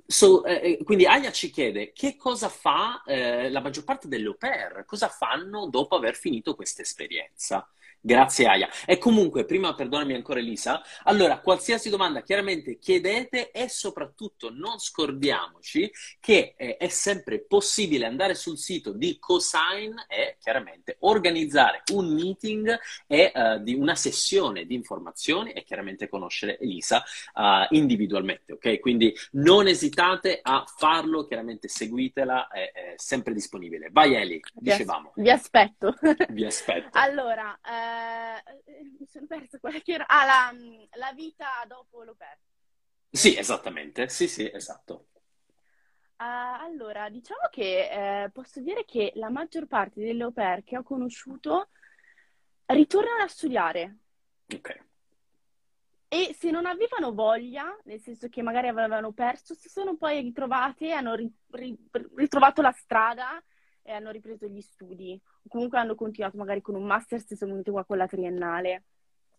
So, 0.05 0.45
eh, 0.45 0.79
quindi 0.83 1.05
Aya 1.05 1.31
ci 1.31 1.49
chiede 1.49 1.91
che 1.91 2.15
cosa 2.15 2.49
fa 2.49 3.03
eh, 3.05 3.49
la 3.49 3.61
maggior 3.61 3.83
parte 3.83 4.07
delle 4.07 4.27
au 4.27 4.37
pair, 4.37 4.83
cosa 4.85 5.07
fanno 5.07 5.67
dopo 5.67 5.95
aver 5.95 6.15
finito 6.15 6.55
questa 6.55 6.81
esperienza. 6.81 7.67
Grazie 8.01 8.45
Aya. 8.45 8.69
E 8.85 8.97
comunque, 8.97 9.43
prima 9.43 9.75
perdonami 9.75 10.13
ancora 10.13 10.39
Elisa, 10.39 10.81
allora 11.03 11.39
qualsiasi 11.39 11.89
domanda 11.89 12.21
chiaramente 12.21 12.79
chiedete 12.79 13.51
e 13.51 13.67
soprattutto 13.67 14.49
non 14.49 14.79
scordiamoci 14.79 15.91
che 16.21 16.53
eh, 16.55 16.77
è 16.77 16.87
sempre 16.87 17.41
possibile 17.41 18.05
andare 18.05 18.35
sul 18.35 18.57
sito 18.57 18.93
di 18.93 19.17
Cosign 19.19 19.95
e 20.07 20.37
chiaramente 20.39 20.95
organizzare 20.99 21.83
un 21.91 22.13
meeting 22.13 22.79
e 23.05 23.31
eh, 23.35 23.59
di 23.63 23.73
una 23.73 23.95
sessione 23.95 24.65
di 24.65 24.75
informazioni 24.75 25.51
e 25.51 25.63
chiaramente 25.63 26.07
conoscere 26.07 26.57
Elisa 26.57 27.03
eh, 27.03 27.67
individualmente, 27.71 28.53
ok? 28.53 28.79
Quindi 28.79 29.13
non 29.31 29.67
esitate 29.67 30.39
a 30.41 30.63
farlo, 30.65 31.25
chiaramente 31.25 31.67
seguitela, 31.67 32.47
è, 32.47 32.71
è 32.71 32.93
sempre 32.95 33.33
disponibile. 33.33 33.89
Vai 33.91 34.15
Eli, 34.15 34.39
dicevamo, 34.53 35.11
Vi 35.15 35.29
aspetto. 35.29 35.95
vi 36.29 36.45
aspetto. 36.45 36.97
Allora, 37.09 37.57
eh, 37.65 37.88
mi 38.99 39.05
sono 39.05 39.25
persa 39.27 39.59
quella 39.59 39.79
che 39.79 39.93
era. 39.93 40.07
Ah, 40.07 40.25
la, 40.25 40.53
la 40.97 41.13
vita 41.13 41.47
dopo 41.67 42.03
pair. 42.17 42.37
Sì, 43.11 43.37
esattamente, 43.37 44.07
sì, 44.09 44.27
sì, 44.27 44.49
esatto. 44.51 45.07
Ah, 46.17 46.59
allora, 46.59 47.09
diciamo 47.09 47.47
che 47.49 48.23
eh, 48.23 48.29
posso 48.31 48.59
dire 48.59 48.83
che 48.85 49.11
la 49.15 49.29
maggior 49.29 49.67
parte 49.67 50.01
delle 50.01 50.23
au 50.23 50.33
pair 50.33 50.63
che 50.63 50.77
ho 50.77 50.83
conosciuto 50.83 51.69
ritornano 52.65 53.23
a 53.23 53.27
studiare. 53.27 53.97
Ok. 54.53 54.87
E 56.11 56.35
se 56.37 56.49
non 56.49 56.65
avevano 56.65 57.13
voglia, 57.13 57.77
nel 57.83 58.01
senso 58.01 58.29
che 58.29 58.41
magari 58.41 58.67
avevano 58.67 59.11
perso, 59.11 59.53
si 59.53 59.69
sono 59.69 59.95
poi 59.95 60.21
ritrovate, 60.21 60.91
hanno 60.91 61.13
ri- 61.13 61.31
ri- 61.51 61.77
ritrovato 62.15 62.61
la 62.61 62.71
strada 62.71 63.41
e 63.81 63.91
hanno 63.91 64.11
ripreso 64.11 64.47
gli 64.47 64.61
studi. 64.61 65.19
O 65.43 65.47
comunque 65.49 65.77
hanno 65.79 65.95
continuato 65.95 66.37
magari 66.37 66.61
con 66.61 66.75
un 66.75 66.85
master 66.85 67.21
se 67.23 67.35
sono 67.35 67.51
venuti 67.51 67.71
qua 67.71 67.85
con 67.85 67.97
la 67.97 68.07
triennale. 68.07 68.83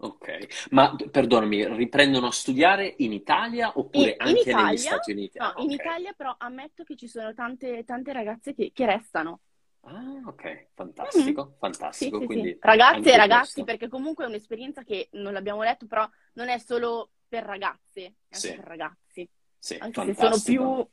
Ok, 0.03 0.67
ma 0.71 0.97
perdonami, 1.11 1.65
riprendono 1.77 2.27
a 2.27 2.33
studiare 2.33 2.95
in 2.99 3.13
Italia 3.13 3.79
oppure 3.79 4.15
In- 4.15 4.19
in 4.23 4.37
anche 4.37 4.53
negli 4.55 4.77
Italia? 4.77 4.77
Stati 4.77 5.13
Uniti? 5.13 5.39
No, 5.39 5.53
Ah, 5.53 5.53
in 5.57 5.71
ok. 5.71 5.71
Italia 5.71 6.13
però 6.13 6.35
ammetto 6.39 6.83
che 6.85 6.97
ci 6.97 7.09
sono 7.09 7.33
tante, 7.35 7.85
tante 7.85 8.13
ragazze 8.13 8.53
che, 8.55 8.73
che 8.75 8.87
restano. 8.87 9.41
Ah, 9.83 10.23
ok, 10.27 10.69
fantastico, 10.75 11.57
Mhm. 11.59 11.79
Sì, 11.93 12.13
fantastico. 12.13 12.17
sì, 12.17 12.29
Quindi 12.29 12.51
sì. 12.51 12.57
Ragazze 12.61 13.13
e 13.13 13.17
ragazzi, 13.17 13.63
questo. 13.63 13.65
perché 13.65 13.89
comunque 13.89 14.25
è 14.25 14.29
un'esperienza 14.29 14.85
che 14.85 15.09
non 15.13 15.33
l'abbiamo 15.33 15.63
detto, 15.63 15.87
però 15.87 16.09
non 16.35 16.49
è 16.49 16.59
solo 16.59 17.13
per 17.29 17.45
ragazze, 17.45 18.15
è 18.29 18.37
anche 18.37 18.53
Sì. 18.53 18.55
per 18.55 18.65
ragazzi. 18.65 19.29
Sì, 19.59 19.77
Anche 19.79 20.01
se 20.03 20.15
sono 20.15 20.41
fantastico. 20.41 20.41
più 20.41 20.87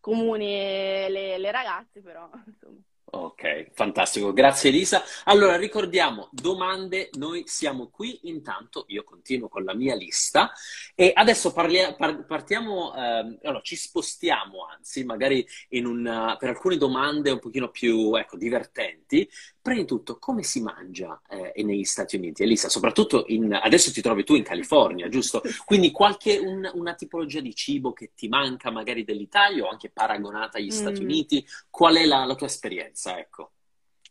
comuni 0.00 0.46
le, 0.46 1.38
le 1.38 1.50
ragazze, 1.50 2.00
però 2.02 2.30
insomma. 2.46 2.80
Ok, 3.16 3.70
fantastico, 3.74 4.32
grazie 4.32 4.70
Elisa. 4.70 5.04
Allora 5.24 5.56
ricordiamo, 5.56 6.28
domande, 6.32 7.10
noi 7.12 7.44
siamo 7.46 7.88
qui, 7.88 8.18
intanto 8.28 8.86
io 8.88 9.04
continuo 9.04 9.48
con 9.48 9.62
la 9.62 9.72
mia 9.72 9.94
lista 9.94 10.50
e 10.96 11.12
adesso 11.14 11.52
parlia- 11.52 11.94
par- 11.94 12.26
partiamo, 12.26 12.92
ehm, 12.92 13.38
allora 13.44 13.60
ci 13.62 13.76
spostiamo 13.76 14.66
anzi, 14.66 15.04
magari 15.04 15.46
una, 15.70 16.36
per 16.36 16.48
alcune 16.48 16.76
domande 16.76 17.30
un 17.30 17.38
pochino 17.38 17.70
più, 17.70 18.16
ecco, 18.16 18.36
divertenti. 18.36 19.28
Prima 19.64 19.80
di 19.80 19.86
tutto, 19.86 20.18
come 20.18 20.42
si 20.42 20.60
mangia 20.60 21.22
eh, 21.26 21.62
negli 21.62 21.84
Stati 21.84 22.16
Uniti? 22.16 22.42
Elisa, 22.42 22.68
soprattutto 22.68 23.24
in, 23.28 23.50
adesso 23.54 23.90
ti 23.92 24.02
trovi 24.02 24.22
tu 24.22 24.34
in 24.34 24.42
California, 24.42 25.08
giusto? 25.08 25.40
Quindi 25.64 25.90
qualche, 25.90 26.36
un- 26.36 26.70
una 26.74 26.94
tipologia 26.94 27.40
di 27.40 27.54
cibo 27.54 27.94
che 27.94 28.12
ti 28.14 28.28
manca 28.28 28.70
magari 28.70 29.04
dell'Italia 29.04 29.64
o 29.64 29.68
anche 29.70 29.88
paragonata 29.88 30.58
agli 30.58 30.70
Stati 30.70 31.02
Mm. 31.02 31.04
Uniti? 31.04 31.46
Qual 31.70 31.96
è 31.96 32.04
la, 32.04 32.26
la 32.26 32.34
tua 32.34 32.46
esperienza, 32.46 33.18
ecco? 33.18 33.52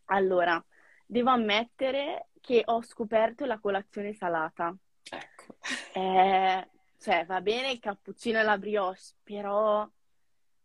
Allora, 0.05 0.63
devo 1.05 1.29
ammettere 1.31 2.29
che 2.39 2.61
ho 2.65 2.81
scoperto 2.81 3.45
la 3.45 3.59
colazione 3.59 4.13
salata. 4.13 4.73
Ecco. 5.11 5.55
Eh, 5.91 6.69
cioè, 6.97 7.25
va 7.25 7.41
bene 7.41 7.71
il 7.71 7.79
cappuccino 7.79 8.39
e 8.39 8.43
la 8.43 8.57
brioche, 8.57 9.01
però 9.23 9.87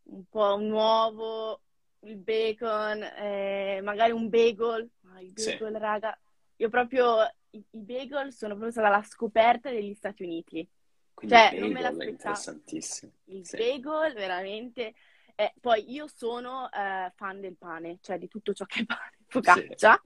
un 0.04 0.25
po' 0.28 0.54
un 0.54 0.71
uovo, 0.71 1.62
il 2.00 2.16
bacon, 2.16 3.02
eh, 3.02 3.80
magari 3.82 4.12
un 4.12 4.28
bagel. 4.28 4.88
Ah, 5.12 5.20
il 5.20 5.32
Sì. 5.34 5.50
bagel, 5.52 5.76
raga. 5.78 6.18
Io 6.56 6.68
proprio, 6.68 7.22
i, 7.50 7.64
i 7.70 7.80
bagel 7.80 8.32
sono 8.32 8.52
proprio 8.54 8.72
stata 8.72 8.88
la 8.88 9.02
scoperta 9.02 9.70
degli 9.70 9.94
Stati 9.94 10.22
Uniti. 10.22 10.66
Quindi 11.14 11.36
Cioè, 11.36 11.58
non 11.58 11.72
me 11.72 11.80
l'aspettavo. 11.80 12.10
interessantissimo. 12.10 13.12
Il 13.24 13.46
Sì. 13.46 13.56
bagel, 13.56 14.14
veramente. 14.14 14.94
Eh, 15.34 15.52
poi 15.60 15.90
io 15.92 16.08
sono 16.08 16.70
eh, 16.72 17.12
fan 17.14 17.40
del 17.40 17.56
pane, 17.56 17.98
cioè 18.00 18.18
di 18.18 18.26
tutto 18.28 18.52
ciò 18.52 18.64
che 18.64 18.80
è 18.80 18.84
pane, 18.84 19.18
focaccia. 19.28 20.02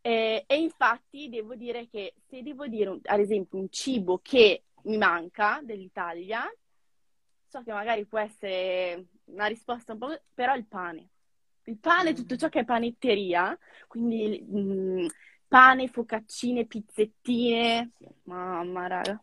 Eh, 0.00 0.44
e 0.46 0.58
infatti 0.58 1.28
devo 1.28 1.54
dire 1.54 1.88
che 1.88 2.14
se 2.28 2.42
devo 2.42 2.66
dire, 2.66 2.98
ad 3.04 3.20
esempio, 3.20 3.58
un 3.58 3.68
cibo 3.70 4.20
che 4.22 4.64
mi 4.82 4.96
manca 4.98 5.60
dell'Italia, 5.62 6.44
so 7.48 7.62
che 7.62 7.72
magari 7.72 8.04
può 8.04 8.18
essere 8.18 9.06
una 9.26 9.46
risposta 9.46 9.92
un 9.92 9.98
po', 9.98 10.20
però 10.34 10.54
il 10.54 10.66
pane. 10.66 11.08
Il 11.64 11.78
pane, 11.78 12.12
Mm. 12.12 12.14
tutto 12.14 12.36
ciò 12.36 12.48
che 12.48 12.60
è 12.60 12.64
panetteria, 12.64 13.56
quindi 13.88 14.44
mm, 14.50 15.06
pane, 15.48 15.88
focaccine, 15.88 16.66
pizzettine. 16.66 17.92
Mamma, 18.24 18.86
raga. 18.86 19.22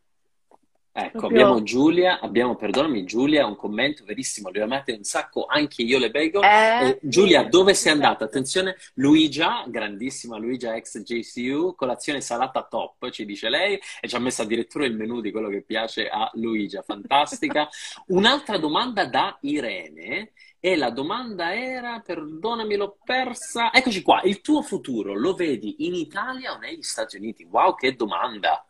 Ecco, 0.93 1.19
Proprio- 1.19 1.43
abbiamo 1.43 1.63
Giulia, 1.63 2.19
abbiamo, 2.19 2.55
perdonami 2.55 3.05
Giulia, 3.05 3.45
un 3.45 3.55
commento 3.55 4.03
verissimo, 4.03 4.49
le 4.49 4.59
ho 4.61 4.65
amate 4.65 4.91
un 4.91 5.03
sacco, 5.03 5.45
anche 5.45 5.83
io 5.83 5.97
le 5.97 6.11
bagel. 6.11 6.43
Eh, 6.43 6.87
Eh, 6.89 6.99
Giulia, 7.01 7.43
dove 7.43 7.73
sei 7.73 7.93
andata? 7.93 8.25
Attenzione, 8.25 8.75
Luigia, 8.95 9.63
grandissima 9.67 10.37
Luigia 10.37 10.75
ex 10.75 10.99
JCU, 11.01 11.75
colazione 11.75 12.19
salata 12.19 12.63
top, 12.69 13.09
ci 13.09 13.23
dice 13.23 13.47
lei, 13.47 13.79
e 14.01 14.07
ci 14.09 14.15
ha 14.15 14.19
messo 14.19 14.41
addirittura 14.41 14.85
il 14.85 14.93
menù 14.95 15.21
di 15.21 15.31
quello 15.31 15.47
che 15.47 15.61
piace 15.61 16.09
a 16.09 16.29
Luigia, 16.33 16.81
fantastica. 16.81 17.69
Un'altra 18.07 18.57
domanda 18.57 19.05
da 19.05 19.37
Irene, 19.41 20.33
e 20.59 20.75
la 20.75 20.89
domanda 20.91 21.55
era, 21.55 22.01
perdonami, 22.01 22.75
l'ho 22.75 22.97
persa. 23.03 23.71
Eccoci 23.73 24.01
qua, 24.01 24.21
il 24.23 24.41
tuo 24.41 24.61
futuro 24.61 25.13
lo 25.17 25.33
vedi 25.33 25.87
in 25.87 25.95
Italia 25.95 26.53
o 26.53 26.57
negli 26.57 26.83
Stati 26.83 27.15
Uniti? 27.15 27.47
Wow, 27.49 27.75
che 27.75 27.95
domanda! 27.95 28.65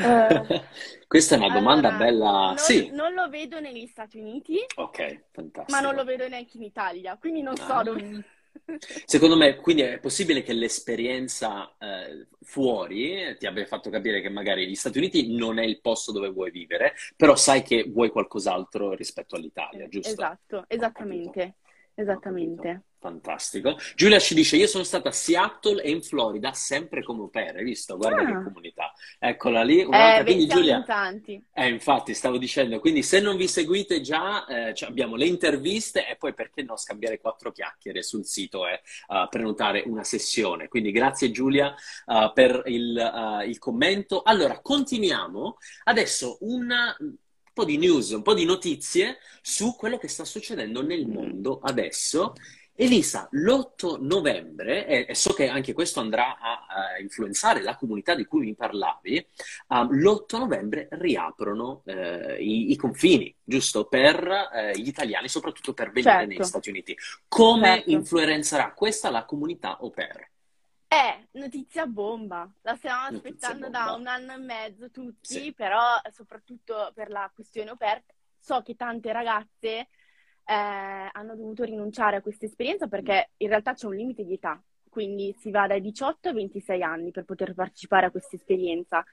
Eh, 0.00 0.42
Questa 1.06 1.34
è 1.34 1.38
una 1.38 1.50
domanda 1.50 1.88
allora, 1.88 1.96
bella. 1.98 2.54
non, 2.54 2.56
Sì, 2.56 2.90
non 2.92 3.14
lo 3.14 3.28
vedo 3.28 3.60
negli 3.60 3.86
Stati 3.86 4.18
Uniti, 4.18 4.58
ok, 4.76 5.24
fantastico. 5.32 5.72
ma 5.72 5.80
non 5.80 5.94
lo 5.94 6.04
vedo 6.04 6.28
neanche 6.28 6.56
in 6.56 6.64
Italia, 6.64 7.16
quindi 7.18 7.42
non 7.42 7.56
so 7.56 7.74
Ah. 7.74 7.82
dove... 7.82 8.24
Secondo 9.06 9.36
me, 9.36 9.56
quindi 9.56 9.82
è 9.82 9.98
possibile 10.00 10.42
che 10.42 10.52
l'esperienza 10.52 11.76
eh, 11.78 12.26
fuori 12.40 13.36
ti 13.38 13.46
abbia 13.46 13.64
fatto 13.66 13.90
capire 13.90 14.20
che 14.20 14.28
magari 14.28 14.66
gli 14.66 14.74
Stati 14.74 14.98
Uniti 14.98 15.34
non 15.36 15.58
è 15.58 15.64
il 15.64 15.80
posto 15.80 16.10
dove 16.10 16.30
vuoi 16.30 16.50
vivere, 16.50 16.94
però 17.16 17.36
sai 17.36 17.62
che 17.62 17.84
vuoi 17.88 18.10
qualcos'altro 18.10 18.92
rispetto 18.94 19.36
all'Italia, 19.36 19.86
giusto? 19.88 20.10
Esatto, 20.10 20.64
esattamente, 20.68 21.56
esattamente. 21.94 22.82
Fantastico. 23.02 23.76
Giulia 23.96 24.20
ci 24.20 24.32
dice: 24.32 24.54
Io 24.56 24.68
sono 24.68 24.84
stata 24.84 25.08
a 25.08 25.12
Seattle 25.12 25.82
e 25.82 25.90
in 25.90 26.02
Florida 26.02 26.52
sempre 26.52 27.02
come 27.02 27.22
au 27.22 27.30
pair. 27.30 27.56
Hai 27.56 27.64
visto? 27.64 27.96
Guarda 27.96 28.22
Ah. 28.22 28.26
che 28.26 28.44
comunità. 28.44 28.92
Eccola 29.18 29.64
lì. 29.64 29.80
Eh, 29.80 30.22
Quindi, 30.24 30.46
Giulia. 30.46 30.76
in 30.76 30.84
tanti. 30.84 31.44
Eh, 31.52 31.68
infatti, 31.68 32.14
stavo 32.14 32.38
dicendo, 32.38 32.78
quindi 32.78 33.02
se 33.02 33.18
non 33.18 33.36
vi 33.36 33.48
seguite 33.48 34.00
già, 34.00 34.46
eh, 34.46 34.72
cioè 34.72 34.88
abbiamo 34.88 35.16
le 35.16 35.26
interviste 35.26 36.06
e 36.08 36.14
poi 36.14 36.32
perché 36.32 36.62
no 36.62 36.76
scambiare 36.76 37.18
quattro 37.18 37.50
chiacchiere 37.50 38.04
sul 38.04 38.24
sito 38.24 38.68
e 38.68 38.80
uh, 39.08 39.28
prenotare 39.28 39.82
una 39.84 40.04
sessione. 40.04 40.68
Quindi 40.68 40.92
grazie 40.92 41.32
Giulia 41.32 41.74
uh, 42.06 42.32
per 42.32 42.62
il, 42.66 42.96
uh, 42.96 43.44
il 43.48 43.58
commento. 43.58 44.22
Allora, 44.22 44.60
continuiamo. 44.60 45.56
Adesso 45.84 46.36
una- 46.42 46.96
un 47.00 47.16
po' 47.52 47.64
di 47.66 47.76
news, 47.76 48.10
un 48.12 48.22
po' 48.22 48.32
di 48.32 48.46
notizie 48.46 49.18
su 49.42 49.74
quello 49.76 49.98
che 49.98 50.08
sta 50.08 50.24
succedendo 50.24 50.82
nel 50.82 51.06
mondo 51.06 51.60
adesso. 51.62 52.32
Elisa, 52.74 53.28
l'8 53.32 53.98
novembre, 54.00 55.06
e, 55.06 55.14
so 55.14 55.34
che 55.34 55.48
anche 55.48 55.74
questo 55.74 56.00
andrà 56.00 56.38
a, 56.38 56.66
a 56.66 56.98
influenzare 57.00 57.60
la 57.62 57.76
comunità 57.76 58.14
di 58.14 58.24
cui 58.24 58.46
mi 58.46 58.54
parlavi, 58.54 59.24
um, 59.68 59.90
l'8 59.92 60.38
novembre 60.38 60.88
riaprono 60.92 61.82
eh, 61.84 62.36
i, 62.42 62.70
i 62.72 62.76
confini, 62.76 63.34
giusto? 63.42 63.84
Per 63.86 64.50
eh, 64.54 64.78
gli 64.78 64.88
italiani, 64.88 65.28
soprattutto 65.28 65.74
per 65.74 65.92
venire 65.92 66.12
Certo. 66.12 66.26
negli 66.28 66.42
Stati 66.44 66.70
Uniti. 66.70 66.96
Come 67.28 67.74
Certo. 67.76 67.90
influenzerà 67.90 68.72
questa 68.72 69.10
la 69.10 69.24
comunità 69.26 69.76
au 69.78 69.90
pair? 69.90 70.30
Eh, 70.88 71.28
notizia 71.32 71.86
bomba. 71.86 72.50
La 72.62 72.74
stiamo 72.76 73.02
Notizia 73.10 73.28
aspettando 73.48 73.70
bomba. 73.70 73.84
da 73.84 73.92
un 73.92 74.06
anno 74.06 74.32
e 74.32 74.38
mezzo 74.38 74.90
tutti, 74.90 75.40
Sì. 75.40 75.52
però 75.52 76.00
soprattutto 76.10 76.90
per 76.94 77.10
la 77.10 77.30
questione 77.34 77.70
au 77.70 77.76
pair, 77.76 78.02
so 78.38 78.62
che 78.62 78.74
tante 78.76 79.12
ragazze 79.12 79.88
eh, 80.44 81.08
hanno 81.12 81.36
dovuto 81.36 81.64
rinunciare 81.64 82.16
a 82.16 82.20
questa 82.22 82.46
esperienza 82.46 82.86
perché 82.88 83.30
in 83.38 83.48
realtà 83.48 83.74
c'è 83.74 83.86
un 83.86 83.94
limite 83.94 84.24
di 84.24 84.34
età, 84.34 84.62
quindi 84.88 85.34
si 85.38 85.50
va 85.50 85.66
dai 85.66 85.80
18 85.80 86.28
ai 86.28 86.34
26 86.34 86.82
anni 86.82 87.10
per 87.10 87.24
poter 87.24 87.54
partecipare 87.54 88.06
a 88.06 88.10
questa 88.10 88.36
esperienza. 88.36 89.04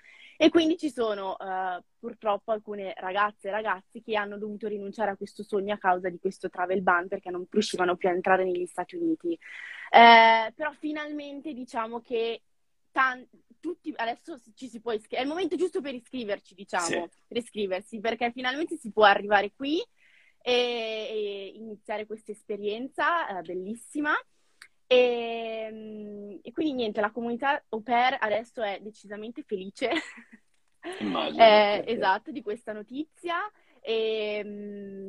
E 0.41 0.49
quindi 0.49 0.77
ci 0.77 0.89
sono 0.89 1.37
eh, 1.37 1.83
purtroppo 1.99 2.51
alcune 2.53 2.93
ragazze 2.97 3.49
e 3.49 3.51
ragazzi 3.51 4.01
che 4.01 4.15
hanno 4.15 4.37
dovuto 4.37 4.69
rinunciare 4.69 5.11
a 5.11 5.17
questo 5.17 5.43
sogno 5.43 5.73
a 5.73 5.77
causa 5.77 6.07
di 6.07 6.17
questo 6.17 6.49
travel 6.49 6.81
ban 6.81 7.09
perché 7.09 7.29
non 7.29 7.45
riuscivano 7.49 7.97
più 7.97 8.07
a 8.07 8.13
entrare 8.13 8.45
negli 8.45 8.65
Stati 8.65 8.95
Uniti. 8.95 9.37
Eh, 9.91 10.53
però 10.55 10.71
finalmente 10.71 11.53
diciamo 11.53 11.99
che 11.99 12.41
tan- 12.89 13.27
tutti 13.59 13.93
adesso 13.97 14.39
ci 14.55 14.69
si 14.69 14.79
può 14.79 14.93
iscrivere, 14.93 15.21
è 15.21 15.23
il 15.23 15.29
momento 15.29 15.57
giusto 15.57 15.81
per 15.81 15.93
iscriverci, 15.93 16.55
diciamo, 16.55 16.85
Sì. 16.85 17.09
per 17.27 17.37
iscriversi, 17.37 17.99
perché 17.99 18.31
finalmente 18.31 18.77
si 18.77 18.91
può 18.91 19.03
arrivare 19.03 19.51
qui 19.53 19.83
e, 20.49 21.51
iniziare 21.55 22.05
questa 22.05 22.31
esperienza 22.31 23.27
eh, 23.39 23.41
bellissima. 23.41 24.13
E, 24.87 25.69
mm, 25.71 26.37
e 26.41 26.51
quindi 26.51 26.73
niente, 26.73 27.01
la 27.01 27.11
comunità 27.11 27.63
au 27.69 27.81
pair 27.81 28.17
adesso 28.19 28.61
è 28.61 28.79
decisamente 28.81 29.43
felice. 29.43 29.89
Immagino, 30.99 31.43
Eh, 31.43 31.83
esatto, 31.87 32.31
di 32.31 32.41
questa 32.41 32.73
notizia. 32.73 33.35
E, 33.81 34.41
mm, 34.43 35.07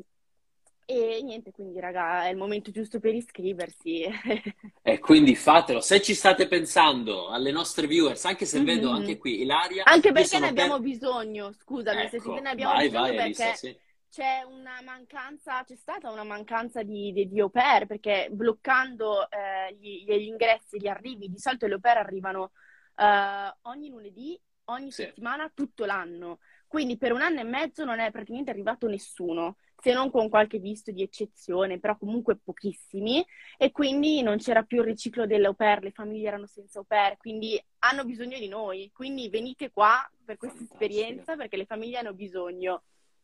e 0.87 1.21
niente, 1.23 1.53
quindi 1.53 1.79
raga, 1.79 2.25
è 2.25 2.31
il 2.31 2.37
momento 2.37 2.71
giusto 2.73 2.99
per 2.99 3.15
iscriversi. 3.15 4.05
E 4.83 4.99
quindi 4.99 5.37
fatelo. 5.37 5.81
Se 5.81 6.01
ci 6.01 6.15
state 6.15 6.49
pensando 6.49 7.29
alle 7.29 7.53
nostre 7.53 7.87
viewers, 7.87 8.25
anche 8.25 8.45
se 8.45 8.61
vedo 8.63 8.89
Mhm. 8.89 8.95
anche 8.97 9.19
qui 9.19 9.41
Ilaria, 9.43 9.85
Anche 9.85 10.11
perché 10.11 10.39
ne 10.41 10.49
abbiamo 10.49 10.75
per- 10.81 10.83
bisogno, 10.83 11.53
scusami, 11.53 12.09
se 12.09 12.17
Ecco, 12.17 12.41
ne 12.41 12.49
abbiamo 12.49 12.73
vai, 12.73 12.89
bisogno 12.89 13.03
vai, 13.05 13.15
perché 13.17 13.43
Elisa, 13.43 13.55
sì. 13.55 13.77
C'è 14.11 14.43
una 14.43 14.81
mancanza, 14.85 15.63
c'è 15.65 15.77
stata 15.77 16.11
una 16.11 16.25
mancanza 16.25 16.83
di, 16.83 17.13
di, 17.13 17.29
di 17.29 17.41
au 17.41 17.51
pair, 17.51 17.87
perché 17.87 18.29
bloccando 18.31 19.31
eh, 19.31 19.75
gli, 19.75 20.05
gli 20.05 20.13
ingressi, 20.27 20.79
gli 20.81 20.89
arrivi, 20.89 21.29
di 21.31 21.39
solito 21.39 21.67
le 21.67 21.75
au 21.75 21.81
pair 21.81 21.99
arrivano 21.99 22.53
eh, 22.97 23.55
ogni 23.63 23.89
lunedì, 23.89 24.39
ogni 24.65 24.91
Sì. 24.91 25.05
settimana, 25.05 25.51
tutto 25.55 25.85
l'anno. 25.85 26.39
Quindi 26.67 26.97
per 26.97 27.13
un 27.13 27.21
anno 27.23 27.41
e 27.41 27.45
mezzo 27.45 27.85
non 27.85 27.99
è 27.99 28.11
praticamente 28.11 28.51
arrivato 28.51 28.87
nessuno, 28.87 29.57
se 29.81 29.93
non 29.93 30.11
con 30.11 30.29
qualche 30.29 30.59
visto 30.59 30.93
di 30.93 31.03
eccezione, 31.03 31.81
però 31.81 31.97
comunque 31.97 32.37
pochissimi. 32.37 33.25
E 33.57 33.73
quindi 33.73 34.23
non 34.23 34.39
c'era 34.39 34.63
più 34.63 34.79
il 34.79 34.85
riciclo 34.87 35.27
delle 35.27 35.47
au 35.47 35.55
pair, 35.55 35.83
le 35.83 35.91
famiglie 35.91 36.29
erano 36.29 36.47
senza 36.47 36.79
au 36.79 36.85
pair, 36.85 37.17
quindi 37.17 37.61
hanno 37.81 38.05
bisogno 38.05 38.39
di 38.39 38.49
noi. 38.49 38.91
Quindi 38.93 39.29
venite 39.29 39.71
qua 39.71 40.09
per 40.25 40.37
questa 40.37 40.63
esperienza 40.63 41.35
perché 41.37 41.57
le 41.57 41.67
famiglie 41.67 41.99
hanno 41.99 42.15
bisogno. 42.15 42.83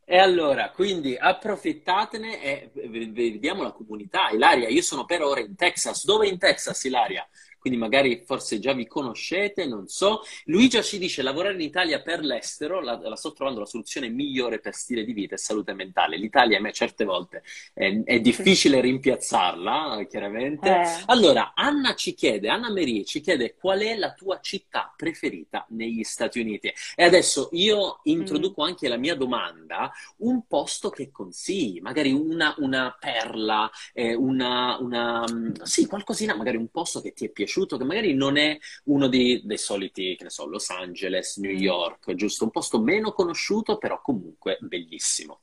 E 0.09 0.19
allora, 0.19 0.71
quindi 0.71 1.16
approfittatene 1.16 2.40
e 2.40 2.71
vediamo 3.11 3.64
la 3.64 3.73
comunità. 3.73 4.29
Ilaria, 4.31 4.69
io 4.69 4.81
sono 4.81 5.05
per 5.05 5.21
ora 5.21 5.40
in 5.40 5.57
Texas. 5.57 6.05
Dove 6.05 6.29
in 6.29 6.38
Texas, 6.38 6.85
Ilaria? 6.85 7.27
Quindi 7.66 7.83
magari 7.83 8.22
forse 8.24 8.61
già 8.61 8.72
vi 8.74 8.87
conoscete, 8.87 9.66
non 9.66 9.88
so. 9.88 10.22
Luigia 10.44 10.83
ci 10.83 10.98
dice 10.98 11.20
lavorare 11.20 11.55
in 11.55 11.62
Italia 11.62 12.00
per 12.00 12.20
l'estero, 12.20 12.81
la, 12.81 12.96
la 13.02 13.16
sto 13.16 13.33
trovando 13.33 13.59
la 13.59 13.66
soluzione 13.66 14.09
migliore 14.09 14.61
per 14.61 14.72
stile 14.72 15.02
di 15.02 15.12
vita 15.12 15.35
e 15.35 15.38
salute 15.38 15.72
mentale. 15.72 16.16
L'Italia 16.16 16.59
a 16.59 16.61
me 16.61 16.72
certe 16.72 17.05
volte 17.05 17.42
è, 17.74 18.05
è 18.05 18.20
difficile 18.20 18.81
rimpiazzarla, 18.81 20.07
chiaramente. 20.09 20.68
Eh. 20.68 21.02
Allora, 21.07 21.55
Anna 21.57 21.96
ci 21.96 22.14
chiede, 22.14 22.48
Anna 22.48 22.70
Marie 22.70 23.05
ci 23.05 23.20
chiede 23.20 23.57
qual 23.57 23.81
è 23.81 23.96
la 23.96 24.12
tua 24.12 24.38
città 24.40 24.94
preferita 24.96 25.66
negli 25.70 26.05
Stati 26.05 26.38
Uniti. 26.38 26.72
E 26.94 27.02
adesso 27.02 27.48
io 27.50 27.98
introduco 28.05 28.62
anche 28.62 28.87
la 28.87 28.96
mia 28.96 29.16
domanda, 29.16 29.90
un 30.18 30.46
posto 30.46 30.88
che 30.90 31.11
consigli, 31.11 31.81
magari 31.81 32.12
una, 32.12 32.55
una 32.59 32.96
perla, 32.96 33.68
eh, 33.92 34.14
una, 34.14 34.79
una, 34.79 35.24
mm, 35.29 35.62
sì, 35.62 35.87
qualcosina, 35.87 36.37
magari 36.37 36.59
un 36.59 36.68
posto 36.68 37.00
che 37.00 37.12
ti 37.12 37.24
è 37.24 37.31
piaciuto, 37.31 37.55
che 37.64 37.85
magari 37.85 38.12
non 38.12 38.37
è 38.37 38.59
uno 38.85 39.09
di- 39.09 39.40
dei 39.45 39.57
soliti, 39.57 40.14
che 40.16 40.25
ne 40.25 40.31
so, 40.31 40.47
Los 40.47 40.69
Angeles, 40.69 41.38
New 41.38 41.53
Mm. 41.53 41.57
York, 41.62 42.14
giusto? 42.14 42.45
Un 42.45 42.51
posto 42.51 42.79
meno 42.81 43.12
conosciuto, 43.12 43.79
però 43.79 44.01
comunque 44.03 44.59
bellissimo. 44.61 45.40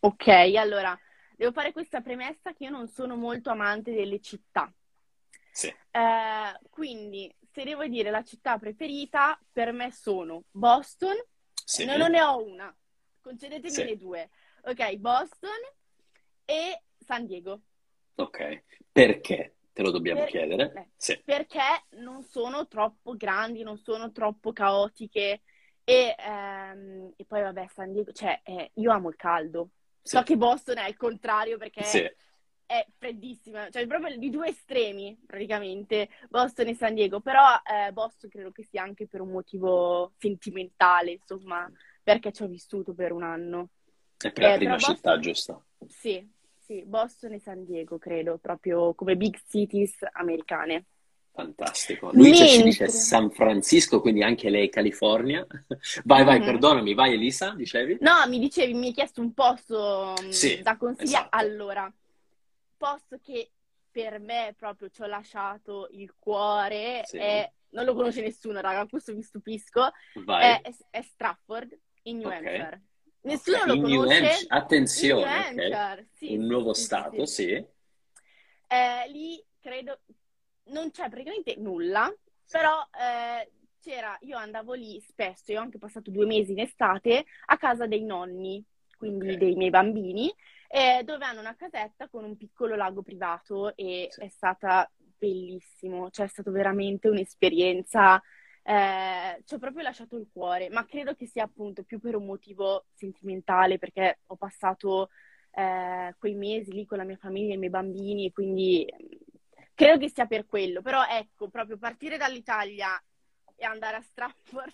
Ok, 0.00 0.26
allora, 0.26 0.98
devo 1.36 1.52
fare 1.52 1.72
questa 1.72 2.00
premessa 2.00 2.52
che 2.52 2.64
io 2.64 2.70
non 2.70 2.88
sono 2.88 3.14
molto 3.16 3.50
amante 3.50 3.92
delle 3.92 4.20
città. 4.20 4.72
Sì. 5.52 5.68
Eh, 5.90 6.58
quindi, 6.70 7.32
se 7.52 7.62
devo 7.64 7.86
dire 7.86 8.10
la 8.10 8.24
città 8.24 8.58
preferita, 8.58 9.38
per 9.52 9.70
me 9.72 9.92
sono 9.92 10.44
Boston, 10.50 11.14
Sì. 11.64 11.84
no, 11.84 11.96
non 11.96 12.10
ne 12.10 12.20
ho 12.22 12.42
una, 12.42 12.74
concedetemi 13.20 13.70
Sì. 13.72 13.84
le 13.84 13.96
due. 13.96 14.30
Ok, 14.64 14.94
Boston 14.96 15.50
e 16.44 16.82
San 16.98 17.26
Diego. 17.26 17.60
Ok, 18.16 18.64
perché? 18.92 19.54
Te 19.74 19.82
lo 19.82 19.90
dobbiamo 19.90 20.20
Per- 20.20 20.28
chiedere? 20.30 20.72
eh, 20.76 20.88
Sì. 20.96 21.20
perché 21.24 21.60
non 22.00 22.22
sono 22.22 22.66
troppo 22.68 23.16
grandi, 23.16 23.62
non 23.62 23.78
sono 23.78 24.12
troppo 24.12 24.52
caotiche 24.52 25.42
e, 25.84 26.14
ehm, 26.18 27.12
e 27.16 27.24
poi 27.24 27.42
vabbè 27.42 27.66
San 27.74 27.92
Diego, 27.92 28.12
cioè 28.12 28.40
eh, 28.44 28.70
io 28.74 28.90
amo 28.92 29.08
il 29.08 29.16
caldo, 29.16 29.70
so 30.02 30.18
Sì. 30.18 30.24
che 30.24 30.36
Boston 30.36 30.78
è 30.78 30.88
il 30.88 30.96
contrario 30.96 31.58
perché 31.58 31.82
Sì. 31.84 32.10
è 32.66 32.86
freddissima, 32.98 33.68
cioè 33.70 33.86
proprio 33.86 34.16
di 34.16 34.30
due 34.30 34.48
estremi 34.48 35.18
praticamente, 35.26 36.08
Boston 36.28 36.68
e 36.68 36.74
San 36.74 36.94
Diego, 36.94 37.20
però 37.20 37.44
eh, 37.64 37.92
Boston 37.92 38.30
credo 38.30 38.50
che 38.52 38.64
sia 38.64 38.82
anche 38.82 39.06
per 39.06 39.20
un 39.20 39.30
motivo 39.30 40.12
sentimentale, 40.18 41.12
insomma, 41.12 41.70
perché 42.02 42.32
ci 42.32 42.42
ho 42.42 42.46
vissuto 42.48 42.94
per 42.94 43.12
un 43.12 43.22
anno. 43.22 43.68
È 44.16 44.32
per 44.32 44.42
la 44.44 44.52
Eh, 44.52 44.56
prima 44.56 44.76
però 44.76 44.78
città, 44.78 45.10
Boston- 45.12 45.20
giusto? 45.20 45.64
Sì, 45.88 46.32
sì, 46.64 46.82
Boston 46.84 47.32
e 47.34 47.38
San 47.40 47.64
Diego 47.64 47.98
credo, 47.98 48.38
proprio 48.38 48.94
come 48.94 49.16
big 49.16 49.38
cities 49.48 49.96
americane. 50.12 50.86
Fantastico. 51.32 52.10
Luigi 52.12 52.30
Mentre... 52.30 52.46
ci 52.48 52.62
dice 52.62 52.88
San 52.88 53.30
Francisco, 53.30 54.00
quindi 54.00 54.22
anche 54.22 54.48
lei 54.50 54.68
California. 54.70 55.44
Vai, 56.04 56.24
vai, 56.24 56.38
Mhm. 56.38 56.44
perdonami, 56.44 56.94
vai 56.94 57.14
Elisa, 57.14 57.54
dicevi? 57.54 57.98
No, 58.00 58.12
mi 58.28 58.38
dicevi, 58.38 58.72
mi 58.72 58.86
hai 58.86 58.92
chiesto 58.92 59.20
un 59.20 59.34
posto 59.34 60.14
mh, 60.22 60.28
Sì, 60.30 60.62
da 60.62 60.76
consigliare. 60.76 61.26
esatto. 61.26 61.36
Allora, 61.36 61.92
posto 62.76 63.18
che 63.20 63.50
per 63.90 64.18
me 64.20 64.54
proprio 64.56 64.88
ci 64.88 65.02
ho 65.02 65.06
lasciato 65.06 65.88
il 65.92 66.14
cuore 66.18 67.02
Sì. 67.04 67.18
è... 67.18 67.50
Non 67.74 67.84
lo 67.84 67.94
conosce 67.94 68.20
nessuno, 68.22 68.60
raga, 68.60 68.86
questo 68.86 69.12
mi 69.12 69.22
stupisco. 69.22 69.90
È, 70.24 70.60
è- 70.90 71.02
Strafford, 71.02 71.76
in 72.02 72.18
New 72.18 72.28
Ok. 72.28 72.34
Hampshire. 72.34 72.82
Nessuno 73.24 73.58
Ok, 73.58 73.66
lo 73.66 73.74
in 73.74 73.82
New 73.84 74.00
conosce. 74.00 74.12
Hampshire, 74.20 74.48
attenzione, 74.48 75.50
New. 75.54 75.68
Hampshire, 75.68 76.08
sì, 76.12 76.26
Un 76.36 76.46
nuovo 76.46 76.72
sì, 76.72 76.82
stato, 76.86 77.26
sì. 77.26 77.66
Eh, 78.66 79.08
lì 79.10 79.42
credo 79.60 80.00
non 80.64 80.90
c'è 80.90 81.08
praticamente 81.08 81.56
nulla, 81.58 82.12
però 82.50 82.80
eh, 82.98 83.50
c'era, 83.80 84.16
io 84.22 84.36
andavo 84.36 84.72
lì 84.72 85.00
spesso, 85.00 85.52
io 85.52 85.58
ho 85.60 85.62
anche 85.62 85.78
passato 85.78 86.10
due 86.10 86.26
mesi 86.26 86.52
in 86.52 86.60
estate 86.60 87.24
a 87.46 87.56
casa 87.56 87.86
dei 87.86 88.04
nonni, 88.04 88.64
quindi 88.96 89.32
Ok. 89.32 89.38
dei 89.38 89.54
miei 89.56 89.70
bambini, 89.70 90.32
eh, 90.68 91.02
dove 91.04 91.24
hanno 91.24 91.40
una 91.40 91.54
casetta 91.54 92.08
con 92.08 92.24
un 92.24 92.36
piccolo 92.36 92.74
lago 92.74 93.02
privato 93.02 93.76
e 93.76 94.08
è 94.16 94.28
stata 94.28 94.90
bellissimo, 95.16 96.10
cioè 96.10 96.26
è 96.26 96.28
stata 96.28 96.50
veramente 96.50 97.08
un'esperienza, 97.08 98.20
eh, 98.66 99.42
ci 99.44 99.54
ho 99.54 99.58
proprio 99.58 99.82
lasciato 99.82 100.16
il 100.16 100.28
cuore, 100.32 100.70
ma 100.70 100.86
credo 100.86 101.14
che 101.14 101.26
sia 101.26 101.44
appunto 101.44 101.82
più 101.84 102.00
per 102.00 102.16
un 102.16 102.24
motivo 102.24 102.86
sentimentale, 102.94 103.78
perché 103.78 104.20
ho 104.26 104.36
passato 104.36 105.10
eh, 105.52 106.14
quei 106.18 106.34
mesi 106.34 106.72
lì 106.72 106.86
con 106.86 106.98
la 106.98 107.04
mia 107.04 107.16
famiglia 107.18 107.52
e 107.52 107.54
i 107.56 107.58
miei 107.58 107.70
bambini, 107.70 108.26
e 108.26 108.32
quindi 108.32 108.86
mm, 108.90 109.06
credo 109.74 109.98
che 109.98 110.08
sia 110.08 110.26
per 110.26 110.46
quello. 110.46 110.80
Però 110.82 111.04
ecco, 111.04 111.48
proprio 111.50 111.76
partire 111.78 112.16
dall'Italia 112.16 113.00
e 113.56 113.64
andare 113.66 113.96
a 113.98 114.02
Stratford. 114.02 114.72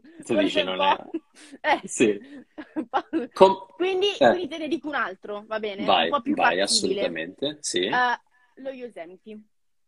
Tu 0.00 0.34
forse 0.34 0.42
dici 0.44 0.62
non 0.62 0.76
po'- 0.76 1.10
Eh, 1.60 1.80
Sì. 1.84 2.20
Com- 3.32 3.66
Quindi, 3.74 4.08
Eh. 4.18 4.28
quindi 4.30 4.48
te 4.48 4.58
ne 4.58 4.68
dico 4.68 4.88
un 4.88 4.94
altro, 4.94 5.44
va 5.46 5.58
bene? 5.58 5.84
Vai, 5.84 6.04
un 6.04 6.10
po' 6.10 6.22
più 6.22 6.34
vai, 6.34 6.60
fattibile. 6.60 6.62
assolutamente, 7.00 7.58
sì. 7.60 7.84
Eh, 7.84 8.20
lo 8.62 8.70
Yosemite. 8.70 9.40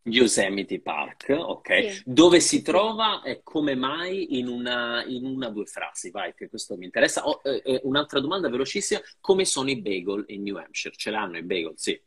Yosemite 0.03 0.81
Park, 0.81 1.29
ok. 1.29 1.93
Sì. 1.93 2.01
Dove 2.05 2.39
si 2.39 2.61
trova 2.61 3.21
e 3.21 3.41
come 3.43 3.75
mai 3.75 4.39
in 4.39 4.47
una, 4.47 5.03
in 5.05 5.25
una 5.25 5.49
due 5.49 5.65
frasi? 5.65 6.09
Vai, 6.09 6.33
che 6.33 6.49
questo 6.49 6.75
mi 6.75 6.85
interessa. 6.85 7.27
Oh, 7.27 7.41
eh, 7.43 7.61
eh, 7.63 7.81
un'altra 7.83 8.19
domanda 8.19 8.49
velocissima: 8.49 8.99
come 9.19 9.45
sono 9.45 9.69
i 9.69 9.79
bagel 9.79 10.25
in 10.27 10.41
New 10.43 10.57
Hampshire? 10.57 10.95
Ce 10.95 11.11
l'hanno 11.11 11.37
i 11.37 11.43
bagel? 11.43 11.73
Sì, 11.75 11.99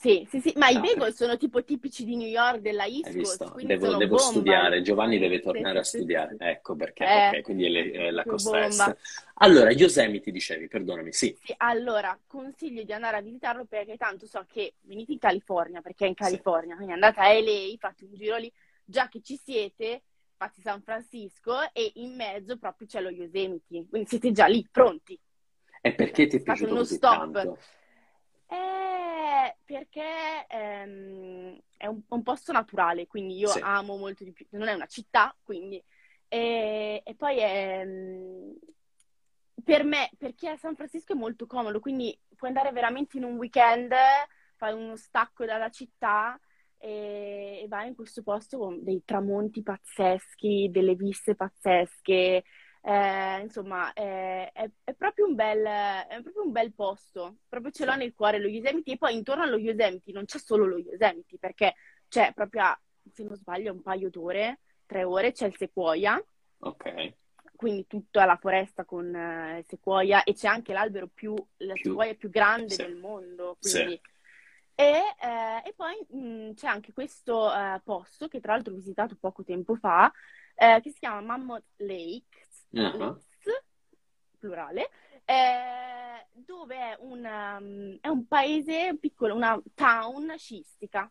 Sì, 0.00 0.24
sì, 0.30 0.40
sì, 0.40 0.52
ma 0.56 0.68
i 0.68 0.78
Ah, 0.78 0.80
bagel 0.80 1.12
sono 1.12 1.36
tipo 1.36 1.64
tipici 1.64 2.04
di 2.04 2.14
New 2.16 2.28
York, 2.28 2.60
della 2.60 2.86
East 2.86 3.16
Coast, 3.16 3.52
Devo, 3.60 3.94
devo 3.94 4.16
studiare. 4.16 4.82
Giovanni 4.82 5.18
Sì, 5.18 5.18
deve 5.18 5.40
sì, 5.50 5.66
tornare 5.66 5.78
a 5.80 5.82
sì, 5.90 6.02
sì, 6.04 6.06
studiare. 6.06 6.36
sì. 6.36 6.38
Ecco 6.38 6.76
perché, 6.76 7.06
Eh, 7.06 7.38
ok, 7.38 7.42
quindi 7.42 7.64
è, 7.66 7.68
le- 7.68 7.90
è 7.90 8.10
la 8.10 8.24
costa 8.26 8.60
bomba. 8.60 8.64
est. 8.64 8.96
Allora, 9.34 9.70
Yosemite 9.70 10.30
dicevi, 10.30 10.68
perdonami, 10.68 11.12
sì. 11.12 11.36
Sì, 11.40 11.54
allora 11.58 12.18
consiglio 12.26 12.82
di 12.82 12.92
andare 12.92 13.16
a 13.18 13.20
visitarlo 13.22 13.64
perché 13.64 13.96
tanto 13.96 14.26
so 14.26 14.44
che 14.46 14.74
venite 14.82 15.12
in 15.12 15.18
California, 15.18 15.80
perché 15.80 16.04
è 16.04 16.08
in 16.08 16.14
Sì. 16.18 16.36
California, 16.36 16.74
quindi 16.74 16.92
andate 16.92 17.20
a 17.20 17.32
LA, 17.32 17.76
fate 17.78 18.04
un 18.04 18.14
giro 18.14 18.36
lì, 18.36 18.52
già 18.84 19.08
che 19.08 19.20
ci 19.22 19.36
siete, 19.36 20.02
fate 20.36 20.60
San 20.60 20.82
Francisco 20.82 21.72
e 21.72 21.92
in 21.96 22.14
mezzo 22.16 22.58
proprio 22.58 22.86
c'è 22.88 23.00
lo 23.00 23.10
Yosemite, 23.10 23.86
quindi 23.88 24.08
siete 24.08 24.32
già 24.32 24.46
lì, 24.46 24.66
pronti. 24.70 25.18
E 25.80 25.92
perché 25.94 26.26
ti 26.28 26.36
è 26.36 26.40
Fate 26.44 26.66
piaciuto 26.66 26.76
uno 26.76 26.76
così 26.76 26.98
stop. 26.98 27.06
tanto? 27.06 27.58
Eh, 28.50 29.56
perché 29.64 30.46
ehm, 30.48 31.58
è 31.76 31.86
un, 31.86 32.00
un 32.08 32.22
posto 32.22 32.52
naturale, 32.52 33.06
quindi 33.06 33.36
io 33.36 33.48
Sì. 33.48 33.60
amo 33.62 33.96
molto 33.96 34.24
di 34.24 34.32
più. 34.32 34.46
Non 34.50 34.68
è 34.68 34.74
una 34.74 34.86
città, 34.86 35.34
quindi. 35.42 35.82
E, 36.28 37.02
e 37.04 37.14
poi 37.14 37.38
è, 37.38 37.84
mm, 37.84 38.52
per 39.64 39.84
me, 39.84 40.10
per 40.16 40.34
chi 40.34 40.46
è 40.46 40.50
a 40.50 40.56
San 40.56 40.74
Francisco 40.76 41.12
è 41.12 41.16
molto 41.16 41.46
comodo, 41.46 41.80
quindi 41.80 42.18
puoi 42.36 42.50
andare 42.50 42.72
veramente 42.72 43.16
in 43.18 43.24
un 43.24 43.36
weekend, 43.36 43.92
fai 44.56 44.72
uno 44.72 44.96
stacco 44.96 45.44
dalla 45.44 45.68
città 45.70 46.38
e, 46.78 47.60
e 47.64 47.66
vai 47.68 47.88
in 47.88 47.94
questo 47.94 48.22
posto 48.22 48.58
con 48.58 48.82
dei 48.82 49.02
tramonti 49.04 49.62
pazzeschi, 49.62 50.68
delle 50.70 50.94
viste 50.94 51.34
pazzesche. 51.34 52.44
Eh, 52.80 53.40
insomma, 53.42 53.92
è, 53.92 54.50
è- 54.52 54.70
è 54.84 54.94
proprio 54.94 55.26
un 55.26 55.34
bel, 55.34 55.62
è 55.64 56.20
proprio 56.22 56.42
un 56.44 56.52
bel 56.52 56.72
posto, 56.72 57.38
proprio 57.48 57.70
ce 57.72 57.84
l'ho 57.84 57.94
nel 57.96 58.14
cuore 58.14 58.38
lo 58.38 58.48
Yosemite 58.48 58.92
e 58.92 58.98
poi 58.98 59.14
intorno 59.16 59.42
allo 59.42 59.58
Yosemite 59.58 60.12
non 60.12 60.24
c'è 60.24 60.38
solo 60.38 60.64
lo 60.66 60.78
Yosemite 60.78 61.38
perché 61.38 61.74
c'è 62.08 62.32
proprio, 62.32 62.62
a, 62.62 62.80
se 63.12 63.24
non 63.24 63.36
sbaglio, 63.36 63.72
un 63.72 63.82
paio 63.82 64.08
d'ore, 64.10 64.60
tre 64.86 65.04
ore, 65.04 65.32
c'è 65.32 65.46
il 65.46 65.56
Sequoia, 65.56 66.22
Ok, 66.60 66.84
quindi 67.54 67.86
tutta 67.86 68.24
la 68.24 68.36
foresta 68.36 68.84
con 68.84 69.12
eh, 69.14 69.58
il 69.58 69.64
Sequoia 69.66 70.22
e 70.24 70.34
c'è 70.34 70.46
anche 70.48 70.72
l'albero 70.72 71.08
più, 71.12 71.34
la 71.58 71.74
Più- 71.74 71.90
Sequoia 71.90 72.14
più 72.14 72.30
grande 72.30 72.74
sì. 72.74 72.76
del 72.78 72.96
mondo, 72.96 73.56
Sì. 73.58 73.82
quindi... 73.82 74.00
E, 74.74 74.84
eh, 75.20 75.62
e 75.68 75.74
poi 75.74 75.94
mh, 76.08 76.54
c'è 76.54 76.68
anche 76.68 76.92
questo 76.92 77.52
eh, 77.52 77.80
posto 77.82 78.28
che 78.28 78.40
tra 78.40 78.52
l'altro 78.54 78.72
ho 78.72 78.76
visitato 78.76 79.16
poco 79.18 79.42
tempo 79.42 79.74
fa, 79.74 80.10
eh, 80.54 80.80
che 80.82 80.90
si 80.90 81.00
chiama 81.00 81.20
Mammoth 81.20 81.64
Lake, 81.78 82.46
Lakes, 82.70 83.26
plurale, 84.38 84.90
eh, 85.24 86.26
dove 86.32 86.76
è 86.76 86.96
un, 87.00 87.24
um, 87.24 87.98
è 88.00 88.08
un 88.08 88.26
paese 88.26 88.96
piccolo, 88.98 89.34
una 89.34 89.60
town 89.74 90.34
sciistica. 90.36 91.10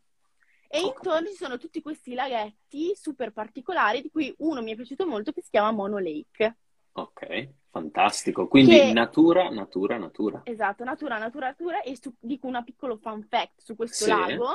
E 0.69 0.79
Ok. 0.81 0.95
intorno 0.97 1.27
ci 1.27 1.35
sono 1.35 1.57
tutti 1.57 1.81
questi 1.81 2.13
laghetti 2.13 2.93
super 2.95 3.31
particolari, 3.31 4.01
di 4.01 4.09
cui 4.11 4.33
uno 4.39 4.61
mi 4.61 4.73
è 4.73 4.75
piaciuto 4.75 5.07
molto 5.07 5.31
che 5.31 5.41
si 5.41 5.49
chiama 5.49 5.71
Mono 5.71 5.97
Lake. 5.97 6.57
ok, 6.97 7.49
fantastico. 7.69 8.47
Quindi 8.47 8.71
Che- 8.75 8.91
natura, 8.91 9.49
natura, 9.49 9.97
natura. 9.97 10.41
Esatto, 10.45 10.83
natura, 10.83 11.19
natura, 11.19 11.47
natura. 11.49 11.81
E 11.83 11.95
su- 11.95 12.15
dico 12.19 12.47
una 12.47 12.63
piccolo 12.63 12.97
fun 12.97 13.23
fact 13.23 13.61
su 13.61 13.75
questo 13.75 14.05
Sì. 14.05 14.09
lago, 14.09 14.49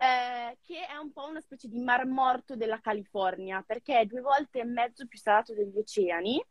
eh, 0.00 0.56
che 0.62 0.86
è 0.86 0.96
un 0.96 1.12
po' 1.12 1.26
una 1.26 1.40
specie 1.40 1.68
di 1.68 1.78
mar 1.80 2.06
morto 2.06 2.56
della 2.56 2.80
California, 2.80 3.62
perché 3.66 4.00
è 4.00 4.06
due 4.06 4.20
volte 4.22 4.60
e 4.60 4.64
mezzo 4.64 5.06
più 5.06 5.18
salato 5.18 5.52
degli 5.54 5.76
oceani 5.76 6.42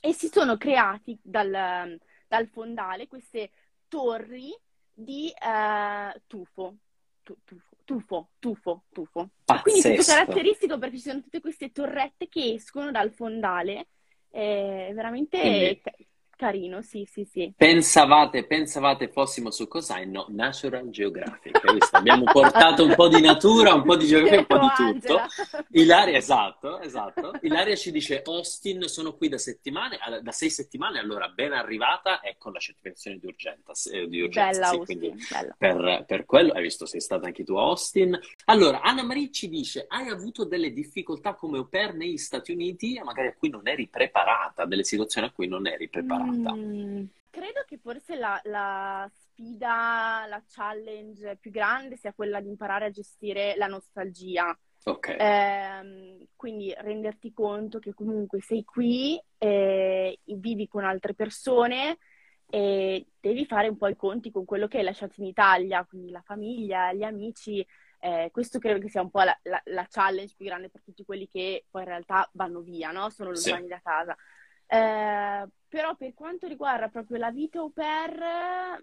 e 0.00 0.12
si 0.12 0.28
sono 0.28 0.56
creati 0.56 1.18
dal, 1.22 1.98
dal 2.28 2.48
fondale 2.48 3.08
queste 3.08 3.50
torri 3.88 4.56
di 4.92 5.30
eh, 5.30 6.22
tufo. 6.26 6.76
Tu- 7.22 7.36
Tufo, 7.44 7.68
tufo, 7.84 8.30
tufo, 8.38 8.84
tufo. 8.92 9.28
Quindi 9.62 9.80
è 9.80 9.82
tutto 9.82 9.96
Pazzesco. 9.96 10.10
caratteristico 10.12 10.78
perché 10.78 10.96
ci 10.96 11.02
sono 11.02 11.20
tutte 11.20 11.40
queste 11.40 11.70
torrette 11.70 12.28
che 12.28 12.54
escono 12.54 12.90
dal 12.90 13.12
fondale. 13.12 13.88
È 14.30 14.90
veramente 14.94 15.38
Quindi- 15.38 15.80
carino, 16.44 16.82
sì, 16.82 17.08
sì, 17.10 17.24
sì. 17.24 17.52
Pensavate, 17.56 18.44
pensavate 18.44 19.08
fossimo 19.08 19.50
su 19.50 19.66
cos'hai? 19.66 20.06
No, 20.06 20.26
Natural 20.28 20.90
Geographic. 20.90 21.58
Abbiamo 21.92 22.24
portato 22.24 22.84
un 22.84 22.94
po' 22.94 23.08
di 23.08 23.22
natura, 23.22 23.72
un 23.72 23.82
po' 23.82 23.96
di 23.96 24.06
geografia, 24.06 24.40
un 24.40 24.46
po' 24.46 24.58
di 24.58 24.66
Bravo, 24.76 24.92
tutto. 24.92 25.20
Ilaria, 25.70 26.18
esatto, 26.18 26.80
esatto. 26.80 27.32
Ilaria 27.40 27.74
ci 27.76 27.90
dice 27.90 28.20
Austin, 28.22 28.86
sono 28.88 29.14
qui 29.14 29.28
da 29.28 29.38
settimane, 29.38 29.98
da 30.22 30.32
sei 30.32 30.50
settimane, 30.50 30.98
allora 30.98 31.28
ben 31.28 31.52
arrivata 31.52 32.20
e 32.20 32.36
con 32.36 32.52
la 32.52 32.58
certificazione 32.58 33.18
di 33.18 33.26
urgenza, 33.26 33.90
eh, 33.90 34.06
di 34.06 34.20
urgenza, 34.20 34.50
Bella 34.50 34.66
sì, 34.66 34.76
Austin, 34.76 35.26
bella. 35.30 35.54
per, 35.56 36.04
per 36.06 36.24
quello, 36.26 36.52
hai 36.52 36.62
visto, 36.62 36.84
sei 36.84 37.00
stata 37.00 37.24
anche 37.26 37.42
tu 37.42 37.54
a 37.54 37.62
Austin. 37.62 38.18
Allora, 38.44 38.82
Anna 38.82 39.02
Marie 39.02 39.30
ci 39.30 39.48
dice, 39.48 39.86
hai 39.88 40.08
avuto 40.08 40.44
delle 40.44 40.72
difficoltà 40.72 41.34
come 41.34 41.56
au 41.56 41.68
pair 41.68 41.94
negli 41.94 42.18
Stati 42.18 42.52
Uniti, 42.52 43.00
magari 43.02 43.28
a 43.28 43.34
cui 43.34 43.48
non 43.48 43.66
eri 43.66 43.88
preparata, 43.88 44.66
delle 44.66 44.84
situazioni 44.84 45.28
a 45.28 45.30
cui 45.30 45.46
non 45.46 45.66
eri 45.66 45.88
preparata. 45.88 46.30
Mm, 46.30 46.33
credo 47.30 47.64
che 47.66 47.78
forse 47.78 48.16
la, 48.16 48.40
la 48.44 49.10
sfida, 49.12 50.26
la 50.28 50.42
challenge 50.48 51.36
più 51.36 51.50
grande 51.50 51.96
sia 51.96 52.12
quella 52.12 52.40
di 52.40 52.48
imparare 52.48 52.86
a 52.86 52.90
gestire 52.90 53.54
la 53.56 53.66
nostalgia. 53.66 54.56
Ok, 54.86 55.08
Ehm, 55.16 56.26
quindi 56.34 56.74
renderti 56.76 57.32
conto 57.32 57.78
che 57.78 57.94
comunque 57.94 58.40
sei 58.40 58.64
qui, 58.64 59.20
eh, 59.38 60.18
vivi 60.24 60.66
con 60.68 60.84
altre 60.84 61.14
persone 61.14 61.98
e 62.46 63.06
devi 63.20 63.46
fare 63.46 63.68
un 63.68 63.76
po' 63.76 63.88
i 63.88 63.96
conti 63.96 64.30
con 64.30 64.44
quello 64.44 64.66
che 64.68 64.78
hai 64.78 64.84
lasciato 64.84 65.14
in 65.20 65.26
Italia, 65.26 65.84
quindi 65.84 66.10
la 66.10 66.22
famiglia, 66.24 66.92
gli 66.92 67.02
amici. 67.02 67.64
Eh, 68.00 68.28
questo 68.32 68.58
credo 68.58 68.78
che 68.80 68.90
sia 68.90 69.00
un 69.00 69.10
po' 69.10 69.22
la, 69.22 69.36
la- 69.44 69.62
la 69.66 69.86
challenge 69.88 70.34
più 70.36 70.44
grande 70.46 70.68
per 70.68 70.82
tutti 70.82 71.04
quelli 71.04 71.26
che 71.26 71.64
poi 71.70 71.82
in 71.82 71.88
realtà 71.88 72.28
vanno 72.34 72.60
via, 72.60 72.90
no? 72.90 73.08
Sono 73.10 73.30
Sì. 73.32 73.50
lontani 73.50 73.66
da 73.68 73.80
casa. 73.82 74.14
Eh, 74.66 75.46
però 75.68 75.94
per 75.96 76.14
quanto 76.14 76.46
riguarda 76.46 76.88
proprio 76.88 77.18
la 77.18 77.30
vita 77.30 77.58
au 77.58 77.70
pair, 77.72 78.82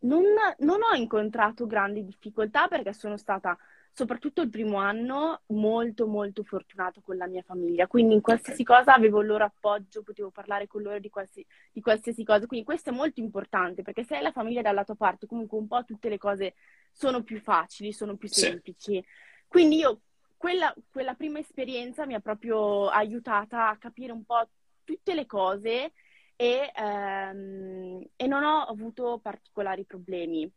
non, 0.00 0.22
non 0.58 0.80
ho 0.82 0.94
incontrato 0.94 1.66
grandi 1.66 2.04
difficoltà 2.04 2.68
perché 2.68 2.92
sono 2.92 3.16
stata, 3.16 3.56
soprattutto 3.92 4.42
il 4.42 4.50
primo 4.50 4.76
anno, 4.76 5.42
molto 5.46 6.06
molto 6.06 6.42
fortunata 6.44 7.00
con 7.00 7.16
la 7.16 7.26
mia 7.26 7.42
famiglia. 7.42 7.86
Quindi 7.86 8.14
in 8.14 8.20
qualsiasi 8.20 8.62
cosa 8.64 8.94
avevo 8.94 9.20
il 9.20 9.26
loro 9.28 9.44
appoggio, 9.44 10.02
potevo 10.02 10.30
parlare 10.30 10.66
con 10.66 10.82
loro 10.82 10.98
di, 10.98 11.08
qualsi- 11.08 11.44
di 11.72 11.80
qualsiasi 11.80 12.22
cosa. 12.22 12.46
Quindi 12.46 12.66
questo 12.66 12.90
è 12.90 12.92
molto 12.92 13.20
importante 13.20 13.82
perché 13.82 14.04
se 14.04 14.16
hai 14.16 14.22
la 14.22 14.32
famiglia 14.32 14.62
dalla 14.62 14.84
tua 14.84 14.96
parte, 14.96 15.26
comunque 15.26 15.58
un 15.58 15.66
po' 15.66 15.84
tutte 15.84 16.10
le 16.10 16.18
cose 16.18 16.54
sono 16.92 17.22
più 17.22 17.40
facili, 17.40 17.92
sono 17.92 18.16
più 18.16 18.28
Sì. 18.28 18.40
semplici. 18.42 19.02
Quindi 19.48 19.76
io 19.78 20.00
quella, 20.36 20.72
quella 20.90 21.14
prima 21.14 21.38
esperienza 21.38 22.04
mi 22.04 22.12
ha 22.14 22.20
proprio 22.20 22.88
aiutata 22.88 23.70
a 23.70 23.78
capire 23.78 24.12
un 24.12 24.24
po' 24.24 24.46
tutte 24.86 25.14
le 25.14 25.26
cose 25.26 25.92
e, 26.36 26.72
ehm, 26.74 28.06
e 28.14 28.26
non 28.26 28.44
ho 28.44 28.62
avuto 28.62 29.18
particolari 29.22 29.84
problemi. 29.84 30.50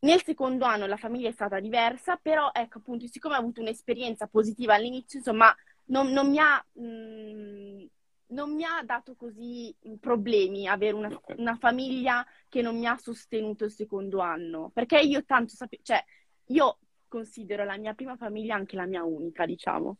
Nel 0.00 0.22
secondo 0.22 0.64
anno 0.64 0.86
la 0.86 0.96
famiglia 0.96 1.28
è 1.28 1.32
stata 1.32 1.60
diversa, 1.60 2.16
però 2.16 2.50
ecco 2.52 2.78
appunto, 2.78 3.06
siccome 3.06 3.34
ho 3.34 3.38
avuto 3.38 3.60
un'esperienza 3.60 4.28
positiva 4.28 4.74
all'inizio, 4.74 5.18
insomma, 5.18 5.54
non, 5.86 6.10
non, 6.12 6.30
mi, 6.30 6.38
ha, 6.38 6.64
mh, 6.72 6.82
mm, 6.82 7.84
non 8.28 8.54
mi 8.54 8.64
ha 8.64 8.82
dato 8.84 9.16
così 9.16 9.74
problemi 9.98 10.68
avere 10.68 10.94
una, 10.94 11.08
okay. 11.08 11.36
una, 11.38 11.56
famiglia 11.56 12.24
che 12.48 12.62
non 12.62 12.78
mi 12.78 12.86
ha 12.86 12.96
sostenuto 12.96 13.64
il 13.64 13.72
secondo 13.72 14.20
anno. 14.20 14.70
Perché 14.72 15.00
io 15.00 15.24
tanto 15.24 15.54
sapevo, 15.54 15.82
cioè, 15.82 16.02
io 16.46 16.78
considero 17.08 17.64
la 17.64 17.76
mia 17.76 17.94
prima 17.94 18.16
famiglia 18.16 18.54
anche 18.54 18.76
la 18.76 18.86
mia 18.86 19.02
unica, 19.02 19.46
diciamo. 19.46 19.96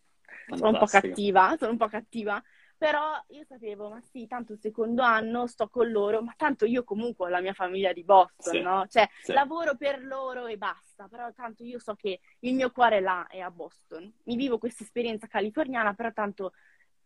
Sono 0.54 0.70
un 0.70 0.78
po' 0.78 0.86
cattiva, 0.86 1.56
sono 1.58 1.72
un 1.72 1.76
po' 1.76 1.88
cattiva, 1.88 2.42
però 2.78 3.20
io 3.30 3.44
sapevo, 3.44 3.90
ma 3.90 4.00
sì, 4.00 4.28
tanto 4.28 4.52
il 4.52 4.60
secondo 4.60 5.02
anno 5.02 5.48
sto 5.48 5.68
con 5.68 5.90
loro, 5.90 6.22
ma 6.22 6.32
tanto 6.36 6.64
io 6.64 6.84
comunque 6.84 7.26
ho 7.26 7.28
la 7.28 7.40
mia 7.40 7.52
famiglia 7.52 7.92
di 7.92 8.04
Boston, 8.04 8.52
sì, 8.52 8.60
no? 8.60 8.86
Cioè, 8.88 9.08
sì. 9.20 9.32
lavoro 9.32 9.76
per 9.76 10.00
loro 10.04 10.46
e 10.46 10.56
basta, 10.56 11.08
però 11.08 11.32
tanto 11.32 11.64
io 11.64 11.80
so 11.80 11.96
che 11.96 12.20
il 12.40 12.54
mio 12.54 12.70
cuore 12.70 12.98
è 12.98 13.00
là, 13.00 13.26
è 13.26 13.40
a 13.40 13.50
Boston. 13.50 14.10
Mi 14.24 14.36
vivo 14.36 14.58
questa 14.58 14.84
esperienza 14.84 15.26
californiana, 15.26 15.92
però 15.92 16.12
tanto 16.12 16.52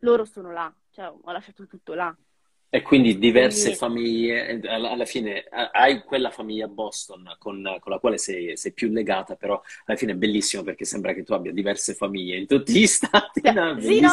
loro 0.00 0.26
sono 0.26 0.52
là, 0.52 0.72
cioè 0.90 1.06
ho 1.06 1.32
lasciato 1.32 1.66
tutto 1.66 1.94
là. 1.94 2.14
E 2.74 2.80
quindi 2.80 3.18
diverse 3.18 3.76
quindi... 3.76 3.76
famiglie, 3.76 4.60
alla 4.66 5.04
fine 5.04 5.44
hai 5.72 6.02
quella 6.04 6.30
famiglia 6.30 6.68
Boston 6.68 7.36
con, 7.38 7.62
con 7.80 7.92
la 7.92 7.98
quale 7.98 8.16
sei, 8.16 8.56
sei, 8.56 8.72
più 8.72 8.90
legata, 8.90 9.36
però 9.36 9.60
alla 9.84 9.98
fine 9.98 10.12
è 10.12 10.14
bellissimo 10.14 10.62
perché 10.62 10.86
sembra 10.86 11.12
che 11.12 11.22
tu 11.22 11.34
abbia 11.34 11.52
diverse 11.52 11.92
famiglie 11.92 12.38
in 12.38 12.46
tutti 12.46 12.72
gli 12.72 12.86
stati. 12.88 13.42
No, 13.52 13.78
sì, 13.78 14.00
no, 14.00 14.10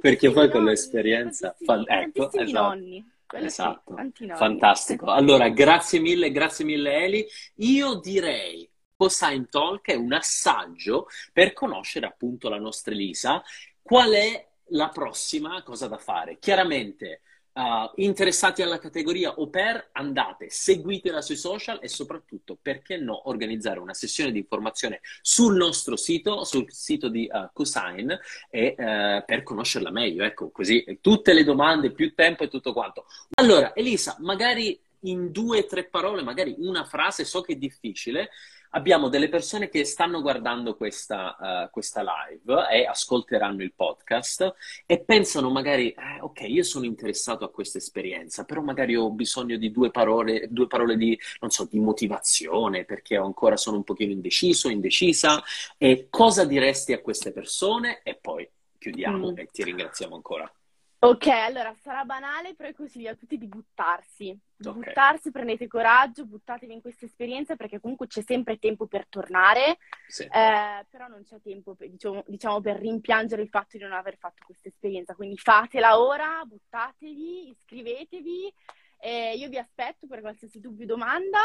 perché 0.00 0.30
poi 0.30 0.48
con 0.48 0.64
l'esperienza... 0.64 1.54
Fan... 1.62 1.84
Ecco, 1.86 2.32
esatto. 2.32 2.50
nonni. 2.50 3.06
esatto. 3.30 3.96
Sì, 4.14 4.32
fantastico. 4.34 5.04
Allora, 5.10 5.50
grazie 5.50 6.00
mille, 6.00 6.32
grazie 6.32 6.64
mille 6.64 7.04
Eli. 7.04 7.26
Io 7.56 7.96
direi 7.96 8.66
Cosine 8.96 9.48
Talk 9.50 9.86
è 9.86 9.96
un 9.96 10.14
assaggio 10.14 11.08
per 11.30 11.52
conoscere 11.52 12.06
appunto 12.06 12.48
la 12.48 12.58
nostra 12.58 12.94
Elisa. 12.94 13.42
Qual 13.82 14.12
è 14.12 14.48
la 14.68 14.88
prossima 14.88 15.62
cosa 15.62 15.88
da 15.88 15.98
fare? 15.98 16.38
Chiaramente 16.38 17.20
Uh, 17.58 17.90
interessati 17.96 18.62
alla 18.62 18.78
categoria 18.78 19.34
au 19.34 19.50
pair, 19.50 19.88
andate, 19.90 20.48
seguitela 20.48 21.20
sui 21.20 21.34
social 21.34 21.80
e 21.82 21.88
soprattutto, 21.88 22.56
perché 22.62 22.98
no, 22.98 23.28
organizzare 23.28 23.80
una 23.80 23.94
sessione 23.94 24.30
di 24.30 24.38
informazione 24.38 25.00
sul 25.22 25.56
nostro 25.56 25.96
sito, 25.96 26.44
sul 26.44 26.70
sito 26.70 27.08
di 27.08 27.28
uh, 27.28 27.50
Cosign, 27.52 28.12
e, 28.48 28.76
uh, 28.78 29.24
per 29.24 29.42
conoscerla 29.42 29.90
meglio. 29.90 30.22
Ecco, 30.22 30.50
così 30.50 30.98
tutte 31.00 31.32
le 31.32 31.42
domande, 31.42 31.90
più 31.90 32.14
tempo 32.14 32.44
e 32.44 32.48
tutto 32.48 32.72
quanto. 32.72 33.06
Allora, 33.34 33.74
Elisa, 33.74 34.14
magari 34.20 34.80
in 35.00 35.32
due 35.32 35.58
o 35.58 35.66
tre 35.66 35.82
parole, 35.82 36.22
magari 36.22 36.54
una 36.58 36.84
frase, 36.84 37.24
so 37.24 37.40
che 37.40 37.54
è 37.54 37.56
difficile, 37.56 38.30
abbiamo 38.70 39.08
delle 39.08 39.28
persone 39.28 39.68
che 39.68 39.84
stanno 39.84 40.20
guardando 40.20 40.76
questa, 40.76 41.36
uh, 41.38 41.70
questa, 41.70 42.02
live 42.02 42.68
e 42.70 42.84
ascolteranno 42.84 43.62
il 43.62 43.72
podcast 43.74 44.54
e 44.86 45.00
pensano 45.00 45.50
magari, 45.50 45.90
eh, 45.90 46.17
ok, 46.38 46.48
io 46.48 46.62
sono 46.62 46.84
interessato 46.84 47.44
a 47.44 47.50
questa 47.50 47.78
esperienza, 47.78 48.44
però 48.44 48.60
magari 48.60 48.94
ho 48.94 49.10
bisogno 49.10 49.56
di 49.56 49.72
due 49.72 49.90
parole, 49.90 50.46
due 50.50 50.68
parole 50.68 50.96
di, 50.96 51.18
non 51.40 51.50
so, 51.50 51.66
di 51.68 51.80
motivazione 51.80 52.84
perché 52.84 53.16
ancora 53.16 53.56
sono 53.56 53.78
un 53.78 53.84
pochino 53.84 54.12
indeciso, 54.12 54.68
indecisa. 54.68 55.42
E 55.76 56.06
cosa 56.08 56.44
diresti 56.44 56.92
a 56.92 57.00
queste 57.00 57.32
persone? 57.32 58.02
E 58.02 58.14
poi 58.14 58.48
chiudiamo 58.78 59.32
mm. 59.32 59.38
e 59.38 59.48
ti 59.50 59.64
ringraziamo 59.64 60.14
ancora. 60.14 60.50
Ok, 61.00 61.28
allora 61.28 61.72
sarà 61.80 62.04
banale, 62.04 62.54
però 62.56 62.72
consiglio 62.72 63.10
a 63.10 63.14
tutti 63.14 63.38
di 63.38 63.46
buttarsi. 63.46 64.36
Di 64.56 64.66
okay. 64.66 64.82
Buttarsi, 64.82 65.30
prendete 65.30 65.68
coraggio, 65.68 66.26
buttatevi 66.26 66.72
in 66.72 66.80
questa 66.80 67.04
esperienza 67.04 67.54
perché 67.54 67.78
comunque 67.78 68.08
c'è 68.08 68.22
sempre 68.22 68.58
tempo 68.58 68.88
per 68.88 69.06
tornare, 69.08 69.78
sì. 70.08 70.24
eh, 70.24 70.84
però 70.90 71.06
non 71.06 71.22
c'è 71.22 71.40
tempo 71.40 71.76
per, 71.76 71.88
diciamo, 71.88 72.24
diciamo, 72.26 72.60
per 72.60 72.80
rimpiangere 72.80 73.42
il 73.42 73.48
fatto 73.48 73.76
di 73.76 73.84
non 73.84 73.92
aver 73.92 74.18
fatto 74.18 74.42
questa 74.44 74.68
esperienza. 74.68 75.14
Quindi 75.14 75.36
fatela 75.36 76.00
ora, 76.00 76.42
buttatevi, 76.44 77.50
iscrivetevi, 77.50 78.52
eh, 78.98 79.34
io 79.36 79.48
vi 79.48 79.58
aspetto 79.58 80.08
per 80.08 80.20
qualsiasi 80.20 80.58
dubbio 80.58 80.82
o 80.82 80.88
domanda 80.88 81.38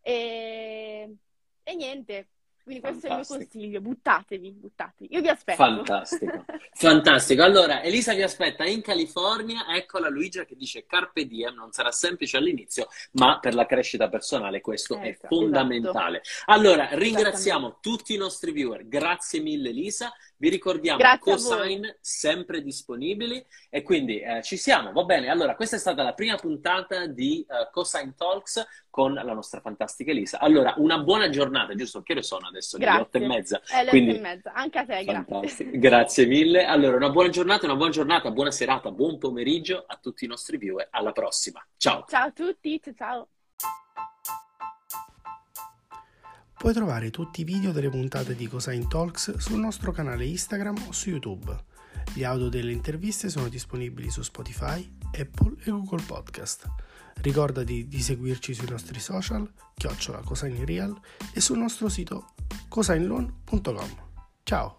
e, 0.00 1.12
e 1.64 1.74
niente, 1.74 2.28
quindi 2.62 2.80
questo 2.80 3.08
Fantastico. 3.08 3.38
è 3.38 3.42
il 3.42 3.48
mio 3.48 3.48
consiglio, 3.48 3.80
buttatevi, 3.80 4.50
buttatevi. 4.52 5.14
Io 5.14 5.20
vi 5.20 5.28
aspetto. 5.28 5.56
Fantastico, 5.56 6.44
fantastico. 6.74 7.42
Allora, 7.42 7.82
Elisa 7.82 8.14
vi 8.14 8.22
aspetta 8.22 8.64
in 8.64 8.82
California, 8.82 9.66
eccola 9.74 10.08
Luigia 10.08 10.44
che 10.44 10.54
dice 10.56 10.86
Carpe 10.86 11.26
Diem, 11.26 11.54
non 11.54 11.72
sarà 11.72 11.90
semplice 11.90 12.36
all'inizio, 12.36 12.88
ma 13.12 13.38
per 13.40 13.54
la 13.54 13.66
crescita 13.66 14.08
personale 14.08 14.60
questo 14.60 14.96
eh, 14.98 15.00
è 15.00 15.08
esatto. 15.08 15.34
fondamentale. 15.34 16.20
Esatto. 16.22 16.52
Allora, 16.52 16.88
ringraziamo 16.92 17.78
tutti 17.80 18.14
i 18.14 18.16
nostri 18.16 18.52
viewer, 18.52 18.86
grazie 18.86 19.40
mille 19.40 19.70
Elisa, 19.70 20.12
vi 20.42 20.48
ricordiamo 20.48 20.98
Grazie 20.98 21.34
Cosign 21.34 21.86
sempre 22.00 22.62
disponibili 22.62 23.44
e 23.70 23.82
quindi 23.82 24.18
eh, 24.18 24.42
ci 24.42 24.56
siamo, 24.56 24.90
va 24.90 25.04
bene. 25.04 25.28
Allora, 25.28 25.54
questa 25.54 25.76
è 25.76 25.78
stata 25.78 26.02
la 26.02 26.14
prima 26.14 26.34
puntata 26.34 27.06
di 27.06 27.46
uh, 27.48 27.70
Cosign 27.70 28.10
Talks 28.16 28.66
con 28.90 29.14
la 29.14 29.22
nostra 29.22 29.60
fantastica 29.60 30.10
Elisa. 30.10 30.40
Allora, 30.40 30.74
una 30.78 30.98
buona 30.98 31.28
giornata, 31.28 31.76
giusto? 31.76 32.02
Che 32.02 32.10
ore 32.10 32.22
sono 32.24 32.48
adesso? 32.48 32.76
Le 32.76 32.90
otto 32.90 33.18
e 33.18 33.26
mezza. 33.26 33.62
È 33.64 33.84
le 33.84 33.90
quindi... 33.90 34.10
otto 34.10 34.18
e 34.18 34.22
mezza, 34.22 34.52
anche 34.52 34.78
a 34.80 34.84
te, 34.84 35.04
grazie. 35.04 35.70
Grazie 35.78 36.26
mille. 36.26 36.64
Allora, 36.64 36.96
una 36.96 37.10
buona 37.10 37.28
giornata, 37.28 37.66
una 37.66 37.76
buona 37.76 37.92
giornata, 37.92 38.30
buona 38.32 38.50
serata, 38.50 38.90
buon 38.90 39.18
pomeriggio 39.18 39.84
a 39.86 39.96
tutti 40.02 40.24
i 40.24 40.28
nostri 40.28 40.56
viewer. 40.56 40.88
Alla 40.90 41.12
prossima. 41.12 41.64
Ciao. 41.76 42.04
Ciao 42.08 42.26
a 42.26 42.32
tutti, 42.32 42.80
ciao. 42.96 43.28
Puoi 46.62 46.74
trovare 46.74 47.10
tutti 47.10 47.40
i 47.40 47.44
video 47.44 47.72
delle 47.72 47.88
puntate 47.88 48.36
di 48.36 48.46
Cosine 48.46 48.86
Talks 48.86 49.36
sul 49.38 49.58
nostro 49.58 49.90
canale 49.90 50.24
Instagram 50.26 50.76
o 50.86 50.92
su 50.92 51.08
YouTube. 51.08 51.52
Gli 52.14 52.22
audio 52.22 52.48
delle 52.48 52.70
interviste 52.70 53.28
sono 53.30 53.48
disponibili 53.48 54.08
su 54.10 54.22
Spotify, 54.22 54.88
Apple 55.06 55.56
e 55.64 55.72
Google 55.72 56.04
Podcast. 56.04 56.68
Ricordati 57.14 57.88
di 57.88 58.00
seguirci 58.00 58.54
sui 58.54 58.68
nostri 58.68 59.00
social, 59.00 59.52
chiocciola 59.74 60.20
Cosine 60.20 60.64
Real 60.64 60.96
e 61.34 61.40
sul 61.40 61.58
nostro 61.58 61.88
sito 61.88 62.26
cosineloan.com. 62.68 63.96
Ciao! 64.44 64.78